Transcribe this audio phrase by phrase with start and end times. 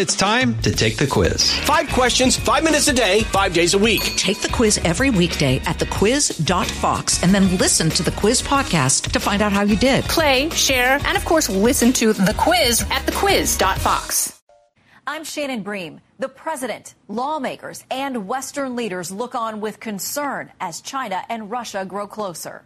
[0.00, 1.52] It's time to take the quiz.
[1.58, 4.00] Five questions, five minutes a day, five days a week.
[4.16, 9.20] Take the quiz every weekday at thequiz.fox and then listen to the quiz podcast to
[9.20, 10.04] find out how you did.
[10.04, 14.40] Play, share, and of course, listen to the quiz at thequiz.fox.
[15.06, 16.00] I'm Shannon Bream.
[16.18, 22.06] The president, lawmakers, and Western leaders look on with concern as China and Russia grow
[22.06, 22.62] closer.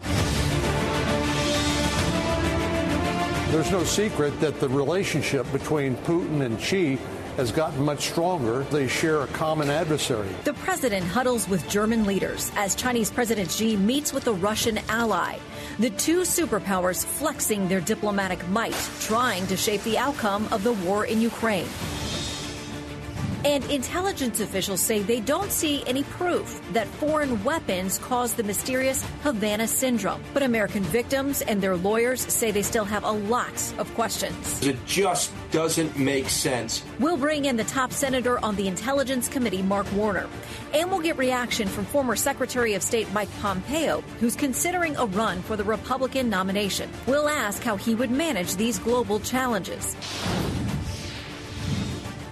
[3.55, 6.99] There's no secret that the relationship between Putin and Xi
[7.37, 8.65] has gotten much stronger.
[8.71, 10.29] They share a common adversary.
[10.45, 15.37] The president huddles with German leaders as Chinese President Xi meets with a Russian ally.
[15.79, 21.07] The two superpowers flexing their diplomatic might, trying to shape the outcome of the war
[21.07, 21.67] in Ukraine.
[23.45, 29.05] And intelligence officials say they don't see any proof that foreign weapons caused the mysterious
[29.23, 30.23] Havana syndrome.
[30.33, 34.67] But American victims and their lawyers say they still have a lot of questions.
[34.67, 36.83] It just doesn't make sense.
[36.99, 40.27] We'll bring in the top senator on the Intelligence Committee, Mark Warner.
[40.73, 45.43] And we'll get reaction from former Secretary of State Mike Pompeo, who's considering a run
[45.43, 46.89] for the Republican nomination.
[47.07, 49.95] We'll ask how he would manage these global challenges.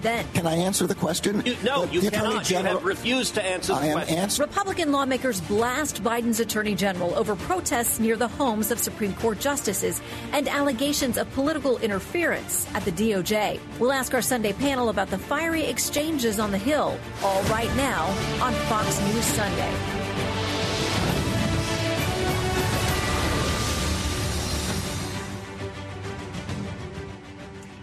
[0.03, 1.43] Then, Can I answer the question?
[1.47, 2.45] You, no, The- you the Attorney cannot.
[2.45, 4.19] General- You have refused to answer the I am question.
[4.19, 4.49] answering.
[4.49, 10.03] Republican lawmakers blast Biden's attorney general over protests near the homes of Supreme Court justices
[10.33, 13.61] and allegations of political interference at the DOJ.
[13.79, 18.07] We'll ask our Sunday panel about the fiery exchanges on the Hill, all right now
[18.41, 19.73] on Fox News Sunday.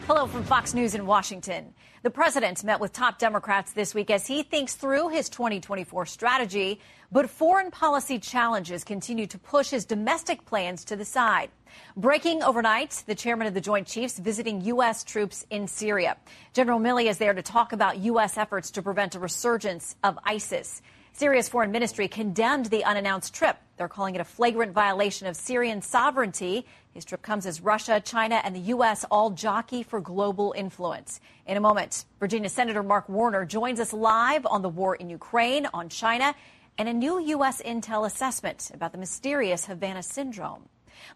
[0.07, 1.73] Hello from Fox News in Washington.
[2.01, 6.79] The president met with top Democrats this week as he thinks through his 2024 strategy,
[7.11, 11.49] but foreign policy challenges continue to push his domestic plans to the side.
[11.97, 15.03] Breaking overnight, the chairman of the Joint Chiefs visiting U.S.
[15.03, 16.15] troops in Syria.
[16.53, 18.37] General Milley is there to talk about U.S.
[18.37, 20.81] efforts to prevent a resurgence of ISIS.
[21.11, 23.57] Syria's foreign ministry condemned the unannounced trip.
[23.79, 26.65] They're calling it a flagrant violation of Syrian sovereignty.
[26.91, 29.05] His trip comes as Russia, China, and the U.S.
[29.09, 31.21] all jockey for global influence.
[31.47, 35.65] In a moment, Virginia Senator Mark Warner joins us live on the war in Ukraine,
[35.73, 36.35] on China,
[36.77, 37.61] and a new U.S.
[37.61, 40.67] intel assessment about the mysterious Havana syndrome.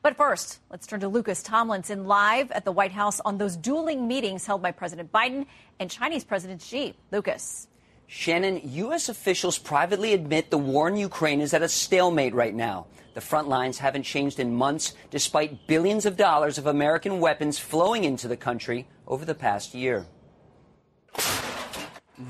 [0.01, 4.07] But first, let's turn to Lucas Tomlinson live at the White House on those dueling
[4.07, 5.47] meetings held by President Biden
[5.81, 6.95] and Chinese President Xi.
[7.11, 7.67] Lucas.
[8.15, 9.09] Shannon, U.S.
[9.09, 12.85] officials privately admit the war in Ukraine is at a stalemate right now.
[13.15, 18.03] The front lines haven't changed in months, despite billions of dollars of American weapons flowing
[18.03, 20.05] into the country over the past year.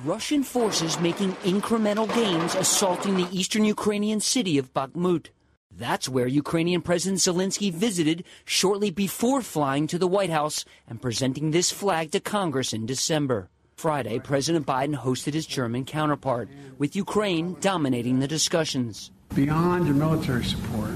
[0.06, 5.28] Russian forces making incremental gains assaulting the eastern Ukrainian city of Bakhmut.
[5.70, 11.52] That's where Ukrainian President Zelensky visited shortly before flying to the White House and presenting
[11.52, 13.50] this flag to Congress in December.
[13.76, 19.12] Friday, President Biden hosted his German counterpart, with Ukraine dominating the discussions.
[19.36, 20.92] Beyond your military support,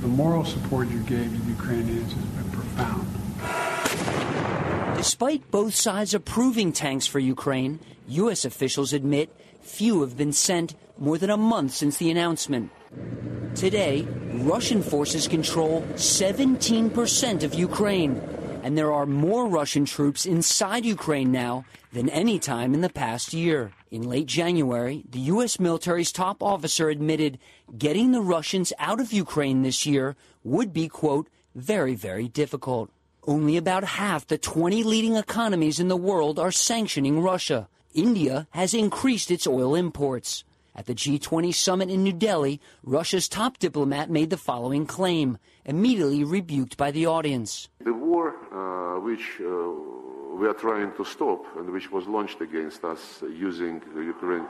[0.00, 3.06] the moral support you gave the Ukrainians has been profound.
[4.96, 8.44] Despite both sides approving tanks for Ukraine, U.S.
[8.44, 12.70] officials admit few have been sent more than a month since the announcement.
[13.54, 18.20] Today, Russian forces control 17% of Ukraine,
[18.68, 21.64] and there are more Russian troops inside Ukraine now
[21.94, 23.72] than any time in the past year.
[23.90, 25.58] In late January, the U.S.
[25.58, 27.38] military's top officer admitted
[27.78, 32.90] getting the Russians out of Ukraine this year would be, quote, very, very difficult.
[33.26, 37.70] Only about half the 20 leading economies in the world are sanctioning Russia.
[37.94, 40.44] India has increased its oil imports.
[40.76, 46.24] At the G20 summit in New Delhi, Russia's top diplomat made the following claim, immediately
[46.24, 47.68] rebuked by the audience.
[47.84, 49.44] The war uh, which uh,
[50.40, 54.46] we are trying to stop and which was launched against us using Ukraine.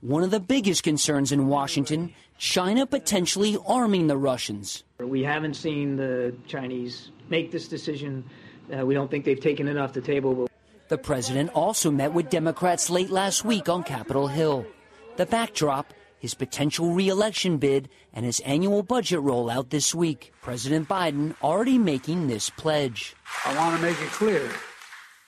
[0.00, 4.82] One of the biggest concerns in Washington China potentially arming the Russians.
[4.98, 8.24] We haven't seen the Chinese make this decision.
[8.74, 10.34] Uh, we don't think they've taken it off the table.
[10.34, 10.50] But...
[10.88, 14.66] The president also met with Democrats late last week on Capitol Hill.
[15.16, 15.94] The backdrop
[16.24, 20.32] his potential reelection bid and his annual budget rollout this week.
[20.40, 23.14] President Biden already making this pledge.
[23.44, 24.50] I want to make it clear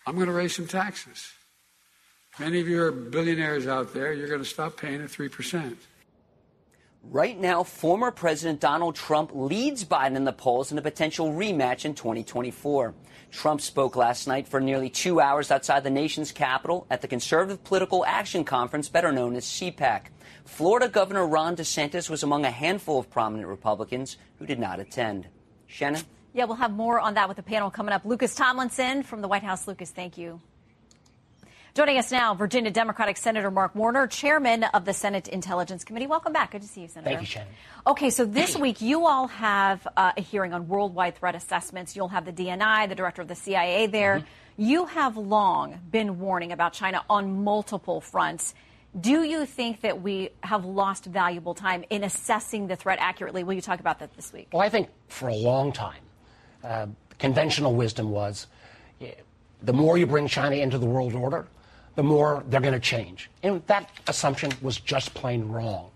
[0.07, 1.35] I'm going to raise some taxes.
[2.39, 4.15] Many of you are billionaires out there.
[4.15, 5.77] You're going to stop paying at 3%.
[7.11, 11.85] Right now, former President Donald Trump leads Biden in the polls in a potential rematch
[11.85, 12.94] in 2024.
[13.31, 17.62] Trump spoke last night for nearly two hours outside the nation's capital at the Conservative
[17.62, 20.06] Political Action Conference, better known as CPAC.
[20.44, 25.29] Florida Governor Ron DeSantis was among a handful of prominent Republicans who did not attend.
[25.69, 26.02] Shannon?
[26.35, 28.05] Yeah, we'll have more on that with the panel coming up.
[28.05, 29.69] Lucas Tomlinson from the White House.
[29.69, 30.41] Lucas, thank you.
[31.76, 36.06] Joining us now, Virginia Democratic Senator Mark Warner, chairman of the Senate Intelligence Committee.
[36.06, 36.52] Welcome back.
[36.52, 37.11] Good to see you, Senator.
[37.11, 37.52] Thank you, Shannon.
[37.87, 41.94] Okay, so this week you all have uh, a hearing on worldwide threat assessments.
[41.94, 44.20] You'll have the DNI, the director of the CIA there.
[44.20, 44.62] Mm-hmm.
[44.62, 48.55] You have long been warning about China on multiple fronts.
[48.99, 53.44] Do you think that we have lost valuable time in assessing the threat accurately?
[53.44, 54.49] Will you talk about that this week?
[54.50, 56.00] Well, I think for a long time,
[56.64, 56.87] uh,
[57.19, 58.46] conventional wisdom was
[58.99, 59.11] yeah,
[59.62, 61.46] the more you bring China into the world order,
[61.97, 63.29] the more they're going to change.
[63.43, 65.91] And that assumption was just plain wrong.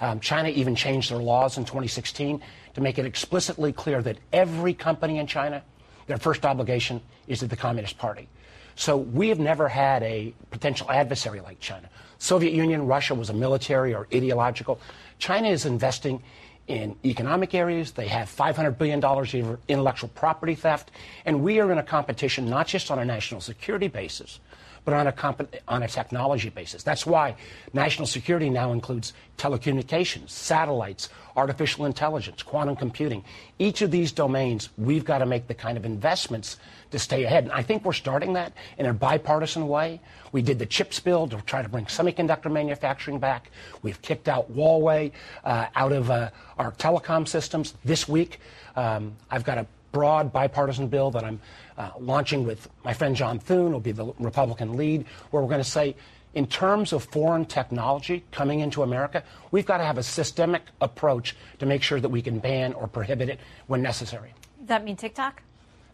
[0.00, 2.42] Um, China even changed their laws in 2016
[2.74, 5.62] to make it explicitly clear that every company in China,
[6.06, 8.28] their first obligation is to the Communist Party.
[8.74, 11.88] So we have never had a potential adversary like China.
[12.18, 14.78] Soviet Union, Russia was a military or ideological.
[15.18, 16.22] China is investing
[16.66, 17.92] in economic areas.
[17.92, 19.02] They have $500 billion
[19.34, 20.90] in intellectual property theft.
[21.24, 24.40] And we are in a competition not just on a national security basis,
[24.86, 26.84] but on a, comp- on a technology basis.
[26.84, 27.34] That's why
[27.74, 33.24] national security now includes telecommunications, satellites, artificial intelligence, quantum computing.
[33.58, 36.56] Each of these domains, we've got to make the kind of investments
[36.92, 37.42] to stay ahead.
[37.42, 40.00] And I think we're starting that in a bipartisan way.
[40.30, 43.50] We did the CHIPS bill to try to bring semiconductor manufacturing back.
[43.82, 45.10] We've kicked out Huawei
[45.44, 47.74] uh, out of uh, our telecom systems.
[47.84, 48.38] This week,
[48.76, 49.66] um, I've got a
[49.96, 51.40] broad bipartisan bill that I'm
[51.78, 55.62] uh, launching with my friend John Thune, will be the Republican lead, where we're going
[55.62, 55.96] to say,
[56.34, 59.22] in terms of foreign technology coming into America,
[59.52, 62.86] we've got to have a systemic approach to make sure that we can ban or
[62.86, 64.34] prohibit it when necessary.
[64.58, 65.42] Does that mean TikTok?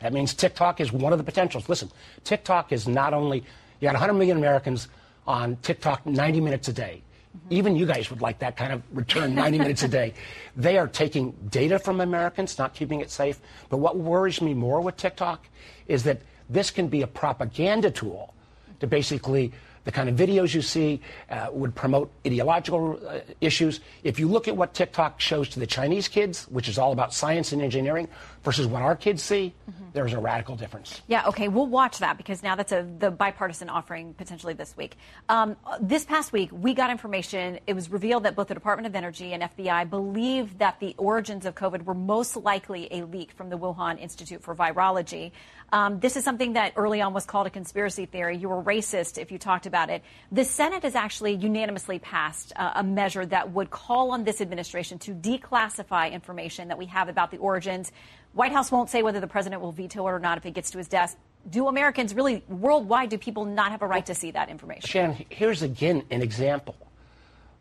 [0.00, 1.68] That means TikTok is one of the potentials.
[1.68, 1.88] Listen,
[2.24, 3.38] TikTok is not only,
[3.78, 4.88] you got 100 million Americans
[5.28, 7.02] on TikTok 90 minutes a day.
[7.36, 7.54] Mm-hmm.
[7.54, 10.14] Even you guys would like that kind of return 90 minutes a day.
[10.56, 13.40] They are taking data from Americans, not keeping it safe.
[13.68, 15.46] But what worries me more with TikTok
[15.86, 18.34] is that this can be a propaganda tool
[18.80, 19.52] to basically
[19.84, 21.00] the kind of videos you see
[21.30, 23.80] uh, would promote ideological uh, issues.
[24.04, 27.12] If you look at what TikTok shows to the Chinese kids, which is all about
[27.12, 28.08] science and engineering,
[28.44, 29.84] versus what our kids see, mm-hmm.
[29.92, 31.00] there's a radical difference.
[31.06, 34.96] Yeah, okay, we'll watch that because now that's a the bipartisan offering potentially this week.
[35.28, 37.60] Um, this past week, we got information.
[37.66, 41.46] It was revealed that both the Department of Energy and FBI believe that the origins
[41.46, 45.32] of COVID were most likely a leak from the Wuhan Institute for Virology.
[45.72, 48.36] Um, this is something that early on was called a conspiracy theory.
[48.36, 50.02] You were racist if you talked about it.
[50.30, 54.98] The Senate has actually unanimously passed uh, a measure that would call on this administration
[55.00, 57.90] to declassify information that we have about the origins.
[58.32, 60.70] White House won't say whether the president will veto it or not if it gets
[60.70, 61.16] to his desk.
[61.48, 64.88] Do Americans really worldwide, do people not have a right to see that information?
[64.88, 66.76] Shannon, here's again an example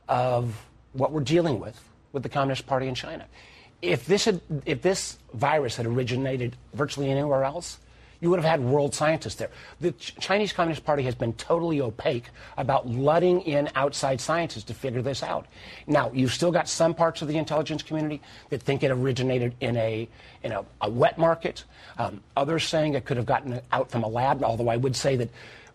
[0.07, 1.81] of what we're dealing with
[2.11, 3.25] with the Communist Party in China.
[3.81, 7.79] If this, had, if this virus had originated virtually anywhere else,
[8.21, 9.49] you would have had world scientists there.
[9.81, 14.73] The Ch- Chinese Communist Party has been totally opaque about letting in outside scientists to
[14.73, 15.47] figure this out.
[15.87, 19.75] Now, you've still got some parts of the intelligence community that think it originated in
[19.75, 20.07] a
[20.43, 21.63] in a, a wet market.
[21.97, 24.43] Um, others saying it could have gotten out from a lab.
[24.43, 25.29] Although I would say that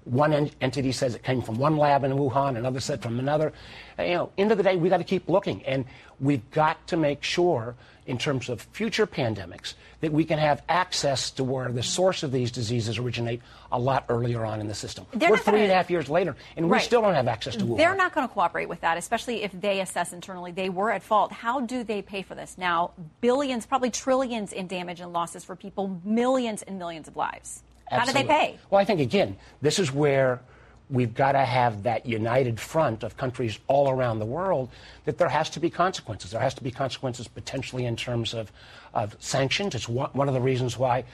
[0.05, 3.53] one en- entity says it came from one lab in Wuhan, another said from another.
[3.99, 5.85] You know, end of the day, we got to keep looking, and
[6.21, 7.75] we've got to make sure
[8.07, 9.75] in terms of future pandemics
[10.07, 13.43] that we can have access to where the source of these diseases originate
[13.73, 15.05] a lot earlier on in the system.
[15.13, 16.79] They're We're three gonna, and a half years later, and right.
[16.79, 17.77] we still don't have access to Wuhan.
[17.77, 21.03] They're not going to cooperate with that, especially if they assess internally they were at
[21.03, 21.33] fault.
[21.33, 22.57] How do they pay for this?
[22.57, 27.65] Now, billions, probably trillions in damage and losses for people, millions and millions of lives.
[27.91, 27.99] Absolutely.
[27.99, 28.59] How do they pay?
[28.71, 30.41] Well, I think, again, this is where
[30.89, 34.69] we've got to have that united front of countries all around the world
[35.05, 36.31] that there has to be consequences.
[36.31, 38.53] There has to be consequences potentially in terms of,
[38.95, 39.75] of sanctions.
[39.75, 41.05] It's one, one of the reasons why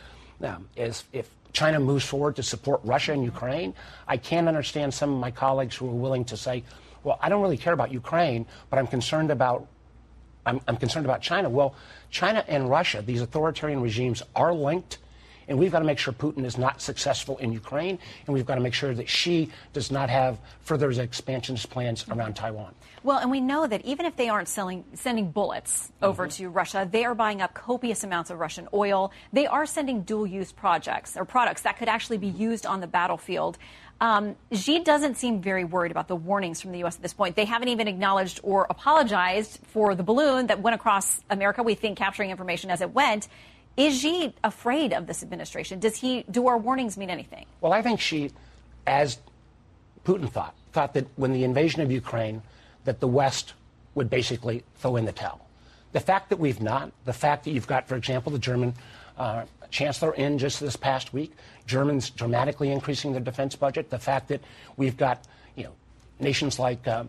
[0.42, 3.74] um, is if China moves forward to support Russia and Ukraine,
[4.08, 6.64] I can't understand some of my colleagues who are willing to say,
[7.04, 9.66] well, I don't really care about Ukraine, but I'm concerned about
[10.44, 11.48] I'm, I'm concerned about China.
[11.48, 11.76] Well,
[12.10, 14.98] China and Russia, these authoritarian regimes, are linked
[15.49, 18.56] and we've got to make sure Putin is not successful in Ukraine, and we've got
[18.56, 22.75] to make sure that Xi does not have further expansionist plans around Taiwan.
[23.04, 26.44] Well, and we know that even if they aren't selling, sending bullets over mm-hmm.
[26.44, 29.12] to Russia, they are buying up copious amounts of Russian oil.
[29.32, 32.87] They are sending dual use projects or products that could actually be used on the
[32.87, 33.58] battlefield.
[34.00, 36.96] Um, Xi doesn't seem very worried about the warnings from the U.S.
[36.96, 37.37] at this point.
[37.37, 41.99] They haven't even acknowledged or apologized for the balloon that went across America, we think
[41.99, 43.28] capturing information as it went.
[43.76, 45.78] Is Xi afraid of this administration?
[45.78, 47.46] Does he do our warnings mean anything?
[47.60, 48.30] Well, I think Xi,
[48.86, 49.18] as
[50.04, 52.42] Putin thought, thought that when the invasion of Ukraine,
[52.84, 53.54] that the West
[53.94, 55.46] would basically throw in the towel.
[55.92, 58.74] The fact that we've not, the fact that you've got, for example, the German
[59.18, 61.32] uh, chancellor in just this past week.
[61.66, 63.90] Germans dramatically increasing their defense budget.
[63.90, 64.40] The fact that
[64.76, 65.26] we've got
[65.56, 65.72] you know
[66.20, 67.04] nations like uh,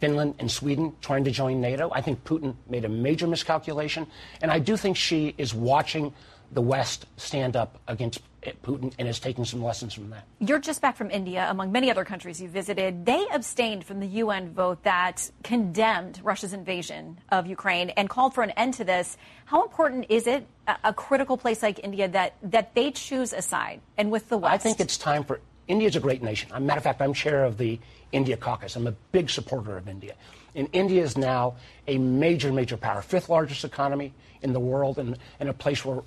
[0.00, 1.90] Finland and Sweden trying to join NATO.
[1.92, 4.06] I think Putin made a major miscalculation,
[4.42, 6.12] and I do think Xi is watching
[6.52, 8.20] the West stand up against
[8.62, 10.24] Putin and is taking some lessons from that.
[10.38, 13.04] You're just back from India, among many other countries you visited.
[13.04, 18.42] They abstained from the UN vote that condemned Russia's invasion of Ukraine and called for
[18.42, 19.16] an end to this.
[19.46, 23.42] How important is it, a, a critical place like India, that, that they choose a
[23.42, 24.54] side and with the West?
[24.54, 26.50] I think it's time for India's a great nation.
[26.52, 27.78] As a matter of fact, I'm chair of the
[28.12, 28.76] India caucus.
[28.76, 30.14] I'm a big supporter of India.
[30.54, 35.18] And India is now a major, major power, fifth largest economy in the world, and,
[35.40, 36.02] and a place where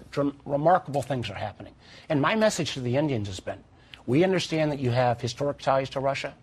[0.46, 1.74] remarkable things are happening.
[2.08, 3.64] And my message to the Indians has been
[4.10, 6.34] we understand that you have historic ties to Russia,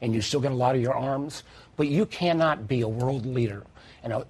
[0.00, 1.42] and you still get a lot of your arms,
[1.76, 3.64] but you cannot be a world leader
[4.02, 4.26] and a,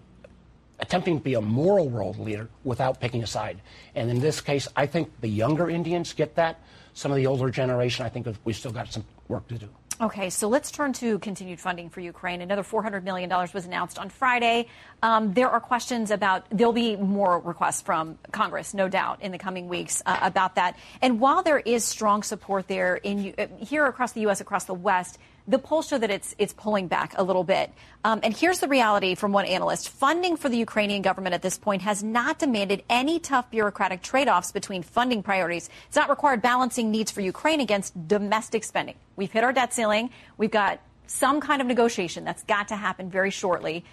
[0.81, 3.61] attempting to be a moral world leader without picking a side.
[3.95, 6.59] And in this case, I think the younger Indians get that.
[6.93, 9.69] Some of the older generation, I think we've still got some work to do.
[10.03, 12.41] Okay, so let's turn to continued funding for Ukraine.
[12.41, 14.67] Another $400 million was announced on Friday.
[15.01, 19.39] Um, there are questions about, there'll be more requests from Congress, no doubt, in the
[19.39, 20.77] coming weeks uh, about that.
[21.01, 24.75] And while there is strong support there in uh, here across the U.S., across the
[24.75, 27.71] West, the polls show that it's it's pulling back a little bit.
[28.05, 31.59] Um, and here's the reality from one analyst: funding for the Ukrainian government at this
[31.59, 35.69] point has not demanded any tough bureaucratic trade-offs between funding priorities.
[35.89, 38.97] It's not required balancing needs for Ukraine against domestic spending.
[39.17, 40.11] We've hit our debt ceiling.
[40.37, 43.85] We've got some kind of negotiation that's got to happen very shortly.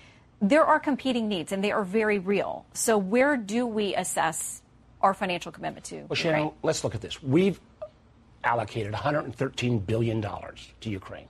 [0.42, 2.66] There are competing needs, and they are very real.
[2.74, 4.62] So where do we assess
[5.02, 6.06] our financial commitment to?
[6.08, 7.22] Well, Shannon, let's look at this.
[7.22, 7.60] We've
[8.44, 11.28] allocated $113 billion to Ukraine.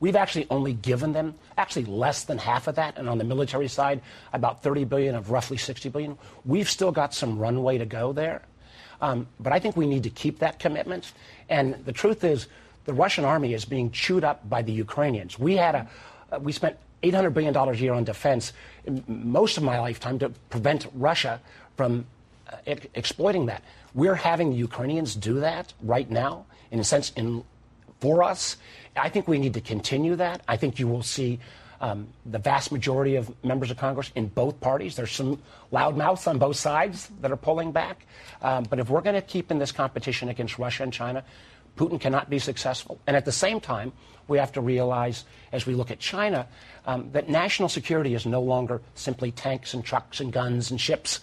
[0.00, 3.68] We've actually only given them actually less than half of that, and on the military
[3.68, 4.00] side,
[4.32, 6.18] about 30 billion of roughly 60 billion.
[6.44, 8.42] We've still got some runway to go there,
[9.00, 11.12] um, but I think we need to keep that commitment.
[11.48, 12.46] And the truth is,
[12.86, 15.38] the Russian army is being chewed up by the Ukrainians.
[15.38, 15.88] We had a,
[16.32, 18.52] uh, we spent 800 billion dollars a year on defense
[19.06, 21.40] most of my lifetime to prevent Russia
[21.76, 22.06] from
[22.50, 22.56] uh,
[22.94, 23.62] exploiting that.
[23.94, 27.44] We're having the Ukrainians do that right now, in a sense, in
[28.00, 28.56] for us.
[28.96, 30.42] I think we need to continue that.
[30.48, 31.38] I think you will see
[31.80, 34.96] um, the vast majority of members of Congress in both parties.
[34.96, 35.40] There's some
[35.72, 38.06] loudmouths on both sides that are pulling back.
[38.42, 41.24] Um, but if we're going to keep in this competition against Russia and China,
[41.76, 43.00] Putin cannot be successful.
[43.06, 43.92] And at the same time,
[44.28, 46.46] we have to realize, as we look at China,
[46.86, 51.20] um, that national security is no longer simply tanks and trucks and guns and ships.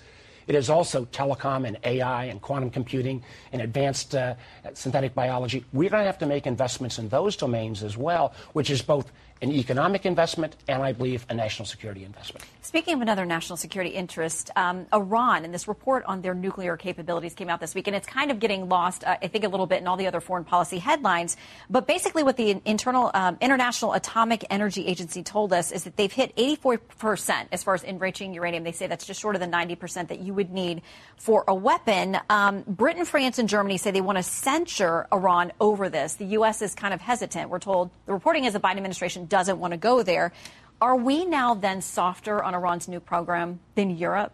[0.47, 4.35] It is also telecom and AI and quantum computing and advanced uh,
[4.73, 5.65] synthetic biology.
[5.73, 9.11] We're going to have to make investments in those domains as well, which is both
[9.41, 12.45] an economic investment and, I believe, a national security investment.
[12.67, 17.33] Speaking of another national security interest, um, Iran and this report on their nuclear capabilities
[17.33, 19.67] came out this week, and it's kind of getting lost, uh, I think, a little
[19.67, 21.37] bit in all the other foreign policy headlines.
[21.69, 26.11] But basically, what the internal um, International Atomic Energy Agency told us is that they've
[26.11, 28.65] hit 84% as far as enriching uranium.
[28.65, 30.81] They say that's just short of the 90% that you would need
[31.15, 32.17] for a weapon.
[32.29, 36.15] Um, Britain, France, and Germany say they want to censure Iran over this.
[36.15, 36.61] The U.S.
[36.61, 37.49] is kind of hesitant.
[37.49, 40.33] We're told the reporting is the Biden administration doesn't want to go there.
[40.79, 44.31] Are we now then softer on Iran's new program than Europe?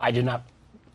[0.00, 0.44] I do not.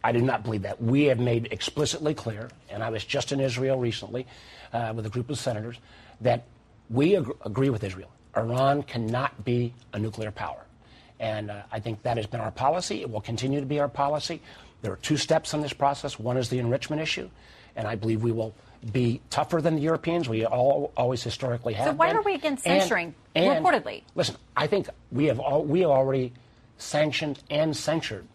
[0.04, 0.82] I do not believe that.
[0.82, 4.26] We have made explicitly clear, and I was just in Israel recently
[4.74, 5.78] uh, with a group of senators,
[6.22, 6.44] that
[6.90, 8.10] we ag- agree with Israel.
[8.36, 10.66] Iran cannot be a nuclear power.
[11.20, 13.02] And uh, I think that has been our policy.
[13.02, 14.42] It will continue to be our policy.
[14.82, 16.18] There are two steps in this process.
[16.18, 17.30] One is the enrichment issue,
[17.76, 18.56] and I believe we will
[18.92, 20.28] be tougher than the Europeans.
[20.28, 21.88] We all, always historically have.
[21.88, 22.18] So why been.
[22.18, 23.14] are we against censoring?
[23.36, 24.36] And, and, reportedly, listen.
[24.56, 26.34] I think we have all, we have already
[26.78, 28.28] sanctioned and censured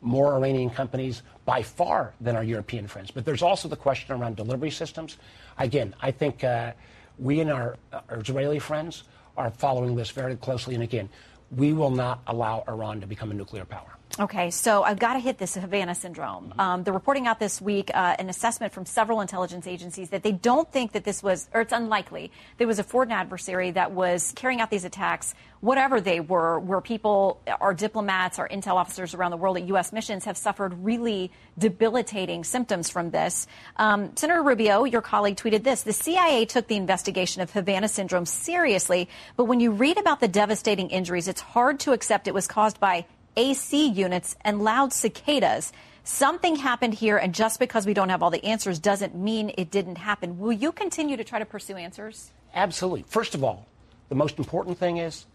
[0.00, 3.10] more Iranian companies by far than our European friends.
[3.10, 5.16] But there's also the question around delivery systems.
[5.58, 6.72] Again, I think uh,
[7.18, 9.04] we and our, our Israeli friends
[9.36, 10.74] are following this very closely.
[10.74, 11.08] And again,
[11.56, 13.96] we will not allow Iran to become a nuclear power.
[14.20, 16.52] Okay, so I've got to hit this Havana syndrome.
[16.58, 20.32] Um, they're reporting out this week uh, an assessment from several intelligence agencies that they
[20.32, 24.34] don't think that this was, or it's unlikely, there was a foreign adversary that was
[24.36, 29.30] carrying out these attacks, whatever they were, where people, our diplomats, our intel officers around
[29.30, 29.94] the world at U.S.
[29.94, 33.46] missions have suffered really debilitating symptoms from this.
[33.78, 38.26] Um, Senator Rubio, your colleague, tweeted this The CIA took the investigation of Havana syndrome
[38.26, 42.46] seriously, but when you read about the devastating injuries, it's hard to accept it was
[42.46, 45.72] caused by AC units and loud cicadas.
[46.04, 49.70] Something happened here, and just because we don't have all the answers doesn't mean it
[49.70, 50.38] didn't happen.
[50.38, 52.32] Will you continue to try to pursue answers?
[52.54, 53.04] Absolutely.
[53.08, 53.66] First of all,
[54.08, 55.26] the most important thing is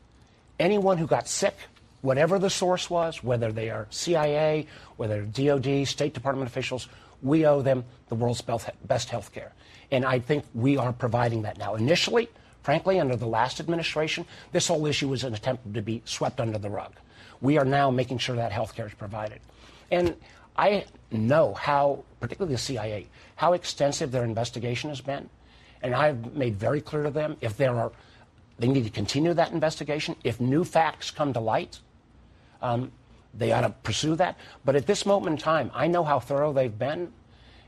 [0.60, 1.56] anyone who got sick
[2.02, 6.88] whatever the source was, whether they are CIA, whether DOD, State Department officials,
[7.22, 9.52] we owe them the world's best health care.
[9.92, 11.76] And I think we are providing that now.
[11.76, 12.30] Initially,
[12.62, 16.58] frankly, under the last administration, this whole issue was an attempt to be swept under
[16.58, 16.94] the rug.
[17.42, 19.40] We are now making sure that health care is provided.
[19.92, 20.16] And
[20.56, 25.30] I know how, particularly the CIA, how extensive their investigation has been.
[25.82, 27.92] And I've made very clear to them if there are,
[28.58, 30.16] they need to continue that investigation.
[30.24, 31.80] If new facts come to light,
[32.62, 32.92] um,
[33.34, 34.38] they ought to pursue that.
[34.66, 37.14] But at this moment in time, I know how thorough they've been,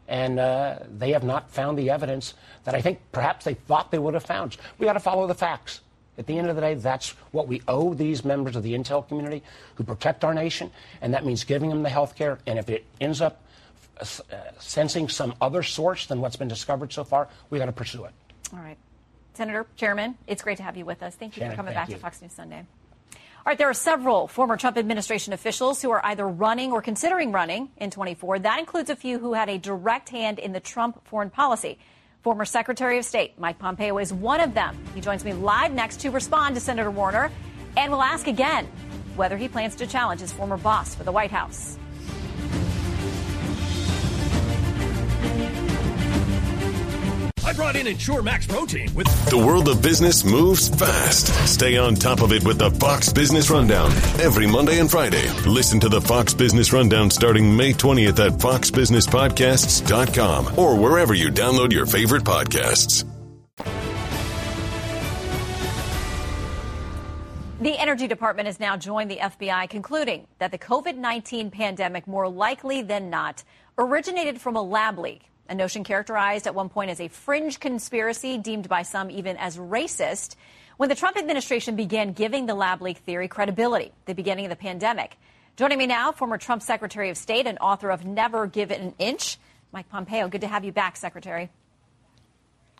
[0.08, 2.34] and uh, they have not found the evidence
[2.64, 4.58] that I think perhaps they thought they would have found.
[4.80, 5.82] We ought to follow the facts.
[6.20, 9.08] At the end of the day, that's what we owe these members of the intel
[9.08, 9.42] community
[9.76, 10.70] who protect our nation,
[11.02, 12.40] and that means giving them the health care.
[12.46, 13.42] And if it ends up
[14.02, 14.06] uh,
[14.60, 18.12] sensing some other source than what's been discovered so far, we've got to pursue it.
[18.54, 18.78] All right.
[19.34, 21.16] Senator, Chairman, it's great to have you with us.
[21.16, 21.96] Thank you Shannon, for coming back you.
[21.96, 22.66] to Fox News Sunday.
[23.14, 27.32] All right, there are several former Trump administration officials who are either running or considering
[27.32, 28.40] running in 24.
[28.40, 31.80] That includes a few who had a direct hand in the Trump foreign policy.
[32.22, 34.78] Former Secretary of State Mike Pompeo is one of them.
[34.94, 37.32] He joins me live next to respond to Senator Warner,
[37.78, 38.68] and we'll ask again
[39.16, 41.80] whether he plans to challenge his former boss for the White House.
[47.50, 51.30] I brought in Ensure Max Protein with The world of business moves fast.
[51.48, 53.90] Stay on top of it with the Fox Business Rundown
[54.22, 55.28] every Monday and Friday.
[55.48, 61.74] Listen to the Fox Business Rundown starting May 20th at foxbusinesspodcasts.com or wherever you download
[61.74, 63.04] your favorite podcasts.
[67.62, 72.30] The Energy Department has now joined the FBI, concluding that the COVID 19 pandemic, more
[72.30, 73.44] likely than not,
[73.80, 78.38] originated from a lab leak, a notion characterized at one point as a fringe conspiracy,
[78.38, 80.36] deemed by some even as racist,
[80.78, 84.56] when the Trump administration began giving the lab leak theory credibility the beginning of the
[84.56, 85.18] pandemic.
[85.58, 88.94] Joining me now, former Trump Secretary of State and author of Never Give It an
[88.98, 89.38] Inch,
[89.74, 90.30] Mike Pompeo.
[90.30, 91.50] Good to have you back, Secretary.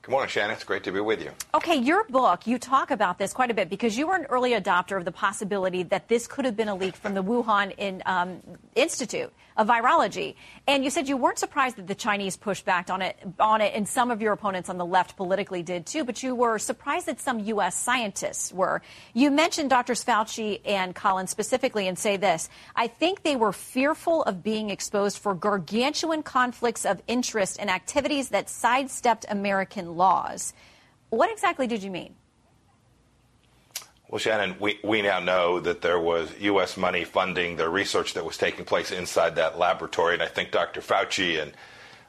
[0.10, 0.56] Good morning, Shannon.
[0.56, 1.30] It's great to be with you.
[1.54, 4.54] Okay, your book, you talk about this quite a bit because you were an early
[4.54, 8.02] adopter of the possibility that this could have been a leak from the Wuhan in,
[8.08, 8.42] um,
[8.74, 10.36] Institute of Virology.
[10.66, 13.74] And you said you weren't surprised that the Chinese pushed back on it, on it,
[13.76, 17.08] and some of your opponents on the left politically did too, but you were surprised
[17.08, 17.76] that some U.S.
[17.76, 18.82] scientists were.
[19.14, 20.04] You mentioned Drs.
[20.04, 25.20] Fauci and Collins specifically and say this I think they were fearful of being exposed
[25.20, 30.54] for gargantuan conflicts of interest and activities that sidestepped American laws.
[31.12, 32.16] What exactly did you mean?
[34.10, 36.78] Well, Shannon, we, we now know that there was U.S.
[36.78, 40.82] money funding the research that was taking place inside that laboratory, and I think Dr.
[40.82, 41.54] Fauci and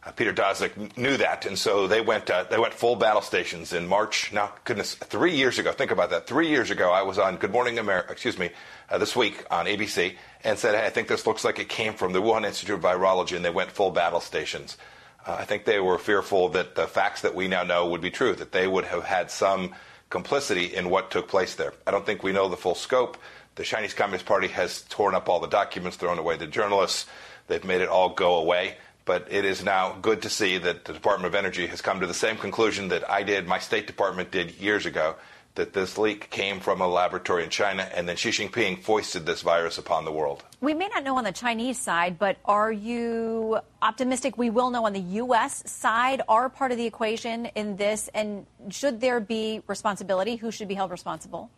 [0.02, 3.74] uh, Peter Daszak knew that, and so they went uh, they went full battle stations
[3.74, 4.32] in March.
[4.32, 5.72] Now, goodness, three years ago.
[5.72, 6.26] Think about that.
[6.26, 8.12] Three years ago, I was on Good Morning America.
[8.12, 8.48] Excuse me,
[8.88, 11.92] uh, this week on ABC, and said, hey, I think this looks like it came
[11.92, 14.78] from the Wuhan Institute of Virology, and they went full battle stations.
[15.26, 18.10] Uh, I think they were fearful that the facts that we now know would be
[18.10, 19.74] true, that they would have had some
[20.08, 21.72] complicity in what took place there.
[21.86, 23.16] I don't think we know the full scope.
[23.54, 27.06] The Chinese Communist Party has torn up all the documents, thrown away the journalists.
[27.46, 28.76] They've made it all go away.
[29.04, 32.06] But it is now good to see that the Department of Energy has come to
[32.06, 35.16] the same conclusion that I did, my State Department did years ago,
[35.60, 39.42] that this leak came from a laboratory in China, and then Xi Jinping foisted this
[39.42, 40.42] virus upon the world.
[40.62, 44.86] We may not know on the Chinese side, but are you optimistic we will know
[44.86, 45.62] on the U.S.
[45.70, 46.22] side?
[46.30, 48.08] Are part of the equation in this?
[48.14, 50.36] And should there be responsibility?
[50.36, 51.50] Who should be held responsible?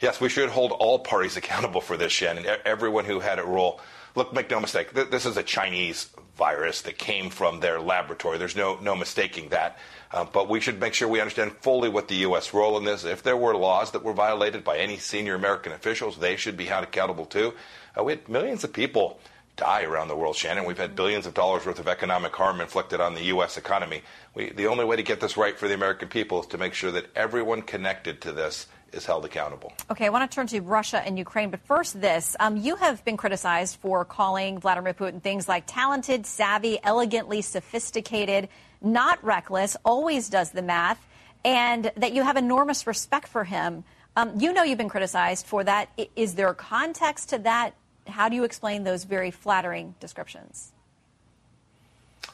[0.00, 2.46] Yes, we should hold all parties accountable for this, Shannon.
[2.64, 3.80] Everyone who had a role.
[4.16, 8.38] Look, make no mistake, this is a Chinese virus that came from their laboratory.
[8.38, 9.78] There's no, no mistaking that.
[10.12, 12.52] Uh, but we should make sure we understand fully what the U.S.
[12.52, 13.04] role in this.
[13.04, 16.64] If there were laws that were violated by any senior American officials, they should be
[16.64, 17.54] held accountable too.
[17.96, 19.20] Uh, we had millions of people
[19.56, 20.64] die around the world, Shannon.
[20.64, 23.56] We've had billions of dollars worth of economic harm inflicted on the U.S.
[23.56, 24.02] economy.
[24.34, 26.74] We, the only way to get this right for the American people is to make
[26.74, 29.72] sure that everyone connected to this is held accountable.
[29.90, 32.36] Okay, I want to turn to Russia and Ukraine, but first, this.
[32.40, 38.48] Um, you have been criticized for calling Vladimir Putin things like talented, savvy, elegantly sophisticated,
[38.82, 41.04] not reckless, always does the math,
[41.44, 43.84] and that you have enormous respect for him.
[44.16, 45.88] Um, you know you've been criticized for that.
[46.16, 47.74] Is there context to that?
[48.06, 50.72] How do you explain those very flattering descriptions?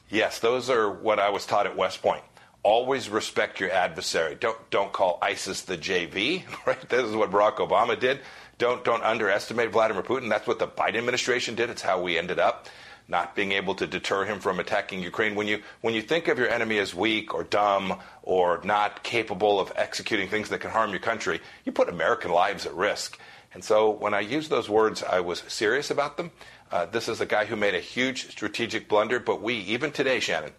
[0.08, 2.22] Yes, those are what I was taught at West Point
[2.66, 4.34] always respect your adversary.
[4.34, 6.88] Don't don't call ISIS the JV, right?
[6.88, 8.20] This is what Barack Obama did.
[8.58, 10.28] Don't don't underestimate Vladimir Putin.
[10.28, 11.70] That's what the Biden administration did.
[11.70, 12.66] It's how we ended up
[13.08, 15.34] not being able to deter him from attacking Ukraine.
[15.34, 19.60] When you when you think of your enemy as weak or dumb or not capable
[19.60, 23.18] of executing things that can harm your country, you put American lives at risk.
[23.54, 26.30] And so when I used those words, I was serious about them.
[26.70, 30.18] Uh, this is a guy who made a huge strategic blunder, but we, even today,
[30.18, 30.52] Shannon,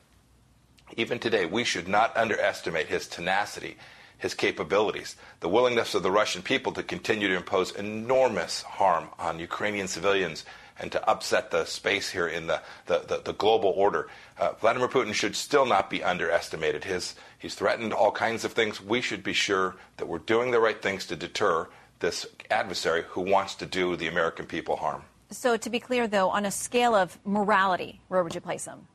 [0.96, 3.76] even today, we should not underestimate his tenacity,
[4.18, 9.38] his capabilities, the willingness of the Russian people to continue to impose enormous harm on
[9.38, 10.46] Ukrainian civilians
[10.80, 14.08] and to upset the space here in the, the, the, the global order.
[14.38, 16.84] Uh, Vladimir Putin should still not be underestimated.
[16.84, 18.82] His, he's threatened all kinds of things.
[18.82, 21.68] We should be sure that we're doing the right things to deter
[22.00, 25.04] this adversary who wants to do the American people harm.
[25.30, 28.88] So, to be clear, though, on a scale of morality, where would you place him?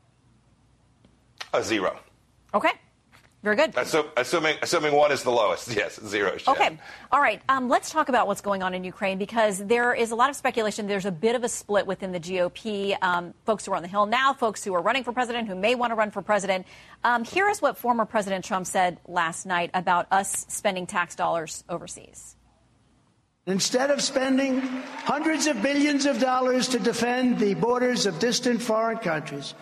[1.53, 1.99] A zero.
[2.55, 2.71] Okay.
[3.43, 3.75] Very good.
[3.75, 5.75] Assume, assuming, assuming one is the lowest.
[5.83, 6.37] Yes, zero.
[6.47, 6.77] Okay.
[7.11, 7.41] All right.
[7.49, 10.35] Um, let's talk about what's going on in Ukraine because there is a lot of
[10.35, 10.87] speculation.
[10.87, 12.95] There's a bit of a split within the GOP.
[13.01, 15.55] Um, folks who are on the Hill now, folks who are running for president, who
[15.55, 16.67] may want to run for president.
[17.03, 21.65] Um, here is what former President Trump said last night about us spending tax dollars
[21.67, 22.37] overseas.
[23.45, 28.99] Instead of spending hundreds of billions of dollars to defend the borders of distant foreign
[28.99, 29.53] countries,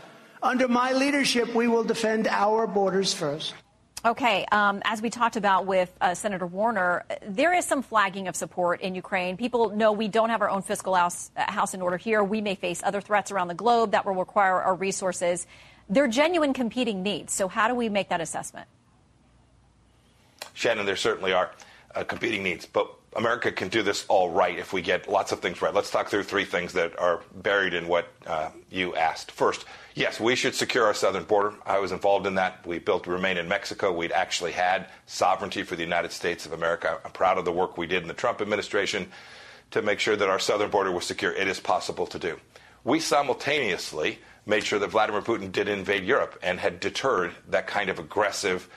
[0.44, 3.56] under my leadership, we will defend our borders first.
[4.04, 8.36] Okay, um, as we talked about with uh, Senator Warner, there is some flagging of
[8.36, 9.38] support in Ukraine.
[9.38, 12.24] People know we don't have our own fiscal house, uh, house in order here.
[12.24, 15.46] We may face other threats around the globe that will require our resources.
[15.88, 17.32] They're genuine competing needs.
[17.32, 18.68] So, how do we make that assessment?
[20.54, 21.52] Shannon, there certainly are
[21.94, 25.40] uh, competing needs, but America can do this all right if we get lots of
[25.40, 25.74] things right.
[25.74, 29.32] Let's talk through three things that are buried in what uh, you asked.
[29.32, 31.54] First, yes, we should secure our southern border.
[31.66, 32.66] I was involved in that.
[32.66, 33.92] We built Remain in Mexico.
[33.92, 37.00] We'd actually had sovereignty for the United States of America.
[37.04, 39.12] I'm proud of the work we did in the Trump administration
[39.72, 41.34] to make sure that our southern border was secure.
[41.34, 42.40] It is possible to do.
[42.86, 47.90] We simultaneously made sure that Vladimir Putin did invade Europe and had deterred that kind
[47.90, 48.70] of aggressive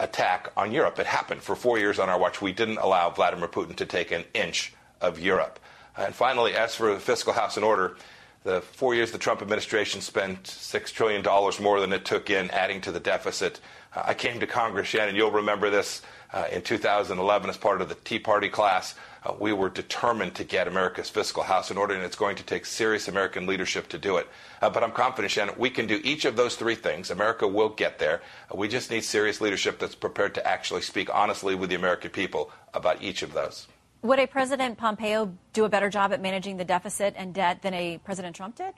[0.00, 0.98] attack on Europe.
[0.98, 2.40] It happened for four years on our watch.
[2.40, 5.58] We didn't allow Vladimir Putin to take an inch of Europe.
[5.96, 7.96] And finally, as for the fiscal house in order,
[8.44, 11.24] the four years the Trump administration spent $6 trillion
[11.62, 13.60] more than it took in, adding to the deficit.
[13.94, 17.88] Uh, I came to Congress, Shannon, you'll remember this, uh, in 2011 as part of
[17.88, 18.94] the Tea Party class.
[19.28, 22.42] Uh, we were determined to get America's fiscal house in order, and it's going to
[22.42, 24.26] take serious American leadership to do it.
[24.62, 27.10] Uh, but I'm confident, Shannon, we can do each of those three things.
[27.10, 28.22] America will get there.
[28.50, 32.10] Uh, we just need serious leadership that's prepared to actually speak honestly with the American
[32.10, 33.68] people about each of those.
[34.00, 37.74] Would a President Pompeo do a better job at managing the deficit and debt than
[37.74, 38.72] a President Trump did?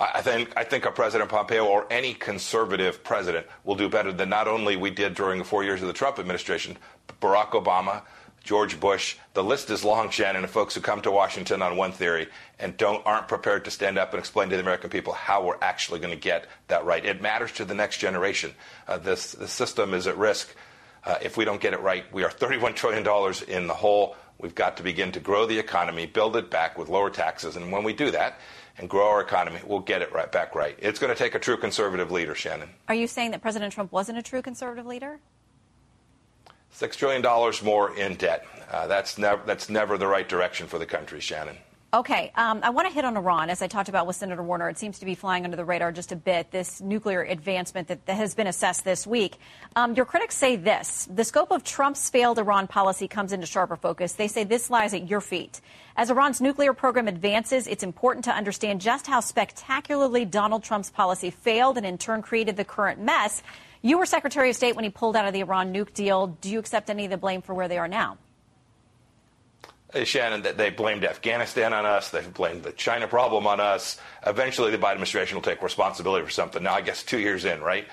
[0.00, 4.28] I think I think a President Pompeo or any conservative president will do better than
[4.28, 6.76] not only we did during the four years of the Trump administration,
[7.20, 8.02] Barack Obama,
[8.48, 9.16] George Bush.
[9.34, 12.74] The list is long, Shannon, of folks who come to Washington on one theory and
[12.78, 16.00] don't aren't prepared to stand up and explain to the American people how we're actually
[16.00, 17.04] going to get that right.
[17.04, 18.54] It matters to the next generation.
[18.86, 20.48] Uh, this the system is at risk
[21.04, 22.10] uh, if we don't get it right.
[22.10, 24.16] We are 31 trillion dollars in the hole.
[24.38, 27.70] We've got to begin to grow the economy, build it back with lower taxes, and
[27.70, 28.40] when we do that
[28.78, 30.74] and grow our economy, we'll get it right back right.
[30.78, 32.70] It's going to take a true conservative leader, Shannon.
[32.88, 35.20] Are you saying that President Trump wasn't a true conservative leader?
[36.70, 38.46] Six trillion dollars more in debt.
[38.70, 41.56] Uh, that's never that's never the right direction for the country, Shannon.
[41.94, 43.48] Okay, um, I want to hit on Iran.
[43.48, 45.90] As I talked about with Senator Warner, it seems to be flying under the radar
[45.90, 49.38] just a bit, this nuclear advancement that, that has been assessed this week.
[49.74, 53.76] Um, your critics say this the scope of Trump's failed Iran policy comes into sharper
[53.76, 54.12] focus.
[54.12, 55.62] They say this lies at your feet.
[55.96, 61.30] As Iran's nuclear program advances, it's important to understand just how spectacularly Donald Trump's policy
[61.30, 63.42] failed and in turn created the current mess.
[63.82, 66.28] You were Secretary of State when he pulled out of the Iran nuke deal.
[66.40, 68.18] Do you accept any of the blame for where they are now?
[70.04, 72.10] Shannon, they blamed Afghanistan on us.
[72.10, 73.98] They blamed the China problem on us.
[74.26, 76.62] Eventually, the Biden administration will take responsibility for something.
[76.62, 77.86] Now, I guess two years in, right?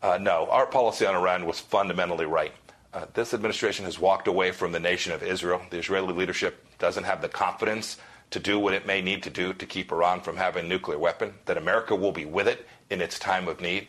[0.00, 2.52] Uh, no, our policy on Iran was fundamentally right.
[2.94, 5.60] Uh, this administration has walked away from the nation of Israel.
[5.70, 7.96] The Israeli leadership doesn't have the confidence
[8.30, 10.98] to do what it may need to do to keep Iran from having a nuclear
[10.98, 13.88] weapon, that America will be with it in its time of need.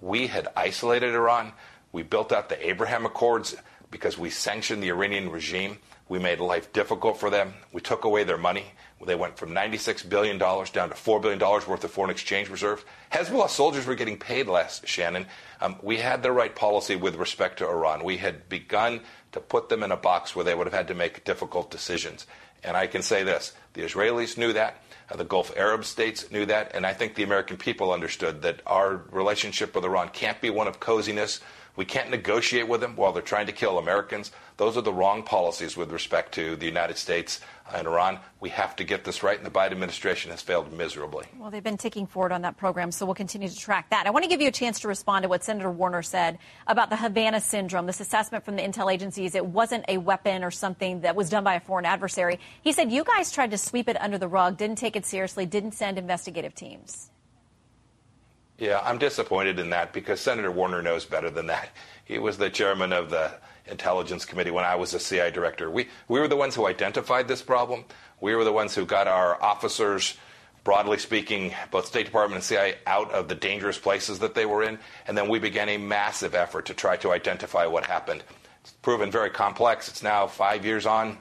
[0.00, 1.52] We had isolated Iran.
[1.92, 3.56] We built out the Abraham Accords
[3.90, 5.78] because we sanctioned the Iranian regime.
[6.08, 7.54] We made life difficult for them.
[7.72, 8.64] We took away their money.
[9.04, 12.84] They went from $96 billion down to $4 billion worth of foreign exchange reserves.
[13.12, 15.26] Hezbollah soldiers were getting paid less, Shannon.
[15.60, 18.04] Um, we had the right policy with respect to Iran.
[18.04, 19.00] We had begun
[19.32, 22.26] to put them in a box where they would have had to make difficult decisions.
[22.64, 24.82] And I can say this the Israelis knew that.
[25.10, 26.72] Uh, the Gulf Arab states knew that.
[26.74, 30.68] And I think the American people understood that our relationship with Iran can't be one
[30.68, 31.40] of coziness
[31.78, 34.32] We can't negotiate with them while they're trying to kill Americans.
[34.56, 37.40] Those are the wrong policies with respect to the United States
[37.72, 38.18] and Iran.
[38.40, 41.26] We have to get this right, and the Biden administration has failed miserably.
[41.38, 44.08] Well, they've been ticking forward on that program, so we'll continue to track that.
[44.08, 46.90] I want to give you a chance to respond to what Senator Warner said about
[46.90, 49.36] the Havana syndrome, this assessment from the intel agencies.
[49.36, 52.40] It wasn't a weapon or something that was done by a foreign adversary.
[52.60, 55.46] He said you guys tried to sweep it under the rug, didn't take it seriously,
[55.46, 57.12] didn't send investigative teams.
[58.58, 61.70] Yeah, I'm disappointed in that because Senator Warner knows better than that.
[62.04, 63.30] He was the chairman of the
[63.66, 65.70] Intelligence Committee when I was the CIA director.
[65.70, 67.84] We, we were the ones who identified this problem.
[68.20, 70.16] We were the ones who got our officers,
[70.64, 74.64] broadly speaking, both State Department and CIA, out of the dangerous places that they were
[74.64, 74.80] in.
[75.06, 78.24] And then we began a massive effort to try to identify what happened.
[78.62, 79.86] It's proven very complex.
[79.86, 81.18] It's now five years on.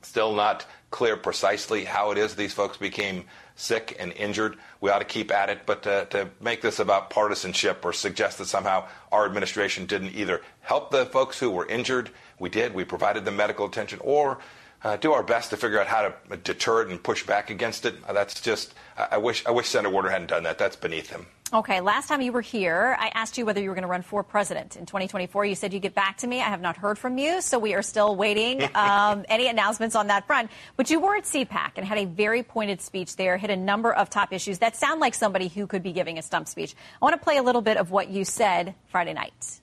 [0.00, 3.24] Still not clear precisely how it is these folks became
[3.56, 4.56] sick and injured.
[4.80, 8.38] We ought to keep at it, but to, to, make this about partisanship or suggest
[8.38, 12.84] that somehow our administration didn't either help the folks who were injured, we did, we
[12.84, 14.38] provided them medical attention, or
[14.86, 17.84] uh, do our best to figure out how to deter it and push back against
[17.84, 17.96] it.
[18.06, 20.58] Uh, that's just, I, I wish, I wish Senator Warner hadn't done that.
[20.58, 21.26] That's beneath him.
[21.52, 24.02] Okay, last time you were here, I asked you whether you were going to run
[24.02, 25.44] for president in 2024.
[25.44, 26.40] You said you'd get back to me.
[26.40, 30.06] I have not heard from you, so we are still waiting um, any announcements on
[30.06, 30.52] that front.
[30.76, 33.92] But you were at CPAC and had a very pointed speech there, hit a number
[33.92, 36.74] of top issues that sound like somebody who could be giving a stump speech.
[37.00, 39.60] I want to play a little bit of what you said Friday night.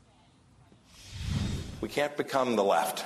[1.79, 3.05] We can't become the left,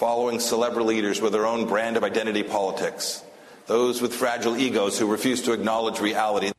[0.00, 3.22] following celebrity leaders with their own brand of identity politics,
[3.66, 6.50] those with fragile egos who refuse to acknowledge reality.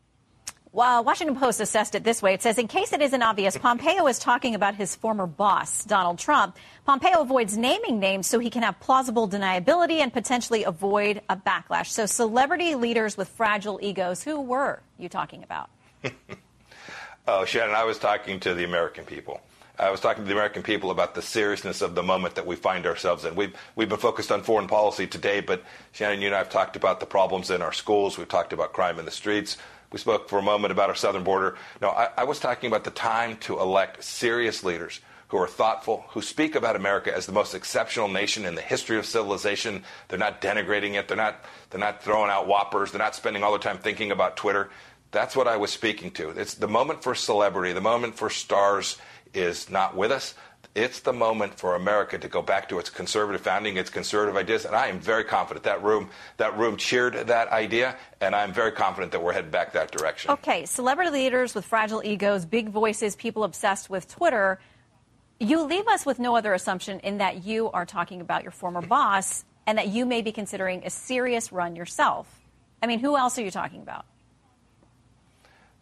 [0.72, 2.36] Well, Washington Post assessed it this way.
[2.36, 6.20] It says, in case it isn't obvious, Pompeo is talking about his former boss, Donald
[6.20, 6.56] Trump.
[6.86, 11.88] Pompeo avoids naming names so he can have plausible deniability and potentially avoid a backlash.
[11.88, 15.72] So, celebrity leaders with fragile egos, who were you talking about?
[17.28, 19.42] oh, Shannon, I was talking to the American people.
[19.80, 22.56] I was talking to the American people about the seriousness of the moment that we
[22.56, 23.36] find ourselves in.
[23.36, 26.76] We've, we've been focused on foreign policy today, but Shannon, you and I have talked
[26.76, 28.18] about the problems in our schools.
[28.18, 29.58] We've talked about crime in the streets.
[29.92, 31.58] We spoke for a moment about our southern border.
[31.82, 36.06] No, I, I was talking about the time to elect serious leaders who are thoughtful,
[36.10, 39.84] who speak about America as the most exceptional nation in the history of civilization.
[40.10, 41.08] They're not denigrating it.
[41.08, 42.92] They're not, they're not throwing out whoppers.
[42.92, 44.70] They're not spending all their time thinking about Twitter.
[45.12, 46.30] That's what I was speaking to.
[46.30, 48.98] It's the moment for celebrity, the moment for stars
[49.34, 50.36] is not with us
[50.74, 54.66] it's the moment for America to go back to its conservative founding, its conservative ideas,
[54.66, 58.72] and I am very confident that room that room cheered that idea, and I'm very
[58.72, 60.32] confident that we're headed back that direction.
[60.32, 64.60] Okay, celebrity leaders with fragile egos, big voices, people obsessed with Twitter.
[65.40, 68.82] You leave us with no other assumption in that you are talking about your former
[68.82, 72.40] boss and that you may be considering a serious run yourself.
[72.82, 74.06] I mean, who else are you talking about?